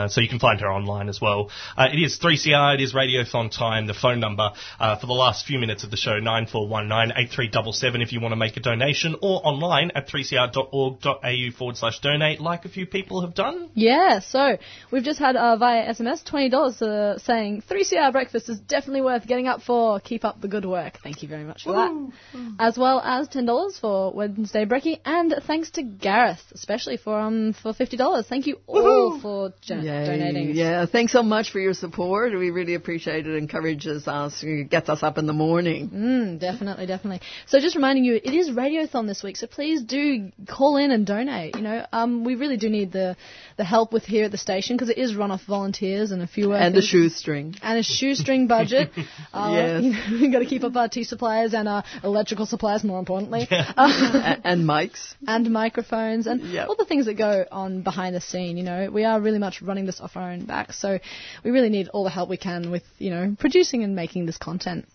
[0.09, 1.51] So you can find her online as well.
[1.77, 3.85] It is 3CR, it is Radiothon time.
[3.85, 8.31] The phone number for the last few minutes of the show, 94198377 if you want
[8.31, 10.07] to make a donation, or online at
[10.51, 13.69] 3cr.org.au forward slash donate, like a few people have done.
[13.73, 14.57] Yeah, so
[14.91, 19.01] we've just had uh, via SMS twenty dollars uh, saying three CR breakfast is definitely
[19.01, 19.99] worth getting up for.
[19.99, 20.99] Keep up the good work.
[21.03, 22.11] Thank you very much for that.
[22.59, 27.53] As well as ten dollars for Wednesday brekkie, and thanks to Gareth especially for um
[27.53, 28.25] for fifty dollars.
[28.27, 30.55] Thank you all for gen- donating.
[30.55, 32.37] Yeah, thanks so much for your support.
[32.37, 33.35] We really appreciate it.
[33.35, 35.89] Encourages us, it gets us up in the morning.
[35.89, 37.21] Mm, definitely, definitely.
[37.47, 41.05] So just reminding you, it is Radiothon this week, so please do call in and
[41.05, 41.55] donate.
[41.55, 43.15] You know, um, we really do need the
[43.57, 46.27] the help with here at the station because it is run off volunteers and a
[46.27, 46.65] few workers.
[46.67, 47.55] And a shoestring.
[47.61, 48.91] And a shoestring budget.
[49.33, 49.83] uh, Yes.
[49.83, 52.99] you know, we've got to keep up our tea supplies and our electrical supplies, more
[52.99, 53.47] importantly.
[53.49, 55.15] and, and mics.
[55.27, 56.69] and microphones and Yep.
[56.69, 58.57] all the things that go on behind the scene.
[58.57, 60.99] You know, we are really much running this off our own back, so
[61.43, 64.37] we really need all the help we can with you know producing and making this
[64.37, 64.87] content.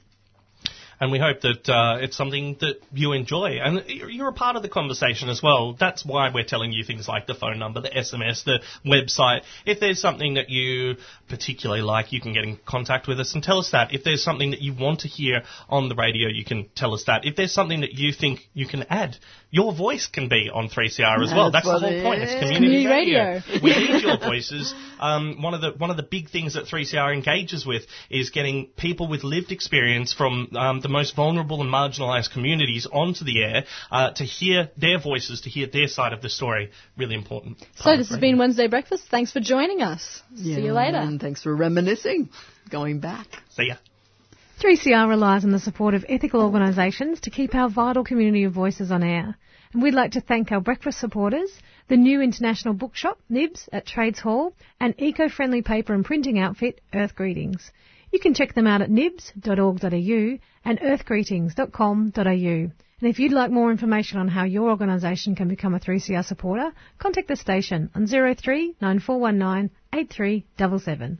[1.03, 3.59] And we hope that uh, it's something that you enjoy.
[3.61, 5.75] And you're a part of the conversation as well.
[5.75, 9.41] That's why we're telling you things like the phone number, the SMS, the website.
[9.67, 10.95] If there's something that you
[11.29, 13.93] particularly like, you can get in contact with us and tell us that.
[13.93, 17.03] If there's something that you want to hear on the radio, you can tell us
[17.09, 17.25] that.
[17.25, 19.17] If there's something that you think you can add,
[19.51, 21.51] your voice can be on 3CR as well.
[21.51, 22.23] That's That's the whole it point.
[22.23, 22.41] It's is.
[22.41, 23.61] community, Community radio.
[23.61, 24.73] we need your voices.
[25.01, 28.69] Um, one of the one of the big things that 3CR engages with is getting
[28.77, 33.65] people with lived experience from um, the most vulnerable and marginalised communities onto the air
[33.91, 36.71] uh, to hear their voices, to hear their side of the story.
[36.97, 37.59] Really important.
[37.77, 39.05] So this has been Wednesday Breakfast.
[39.11, 40.23] Thanks for joining us.
[40.35, 40.99] Yeah, See you later.
[40.99, 42.29] And thanks for reminiscing,
[42.71, 43.27] going back.
[43.51, 43.77] See ya.
[44.63, 48.93] 3CR relies on the support of ethical organisations to keep our vital community of voices
[48.93, 49.37] on air.
[49.73, 51.51] And we'd like to thank our breakfast supporters,
[51.89, 57.17] the new international bookshop, Nibs, at Trades Hall, and eco-friendly paper and printing outfit, Earth
[57.17, 57.73] Greetings.
[58.13, 62.71] You can check them out at nibs.org.au and earthgreetings.com.au.
[63.03, 66.71] And if you'd like more information on how your organisation can become a 3CR supporter,
[66.99, 71.19] contact the station on 03 9419 8377.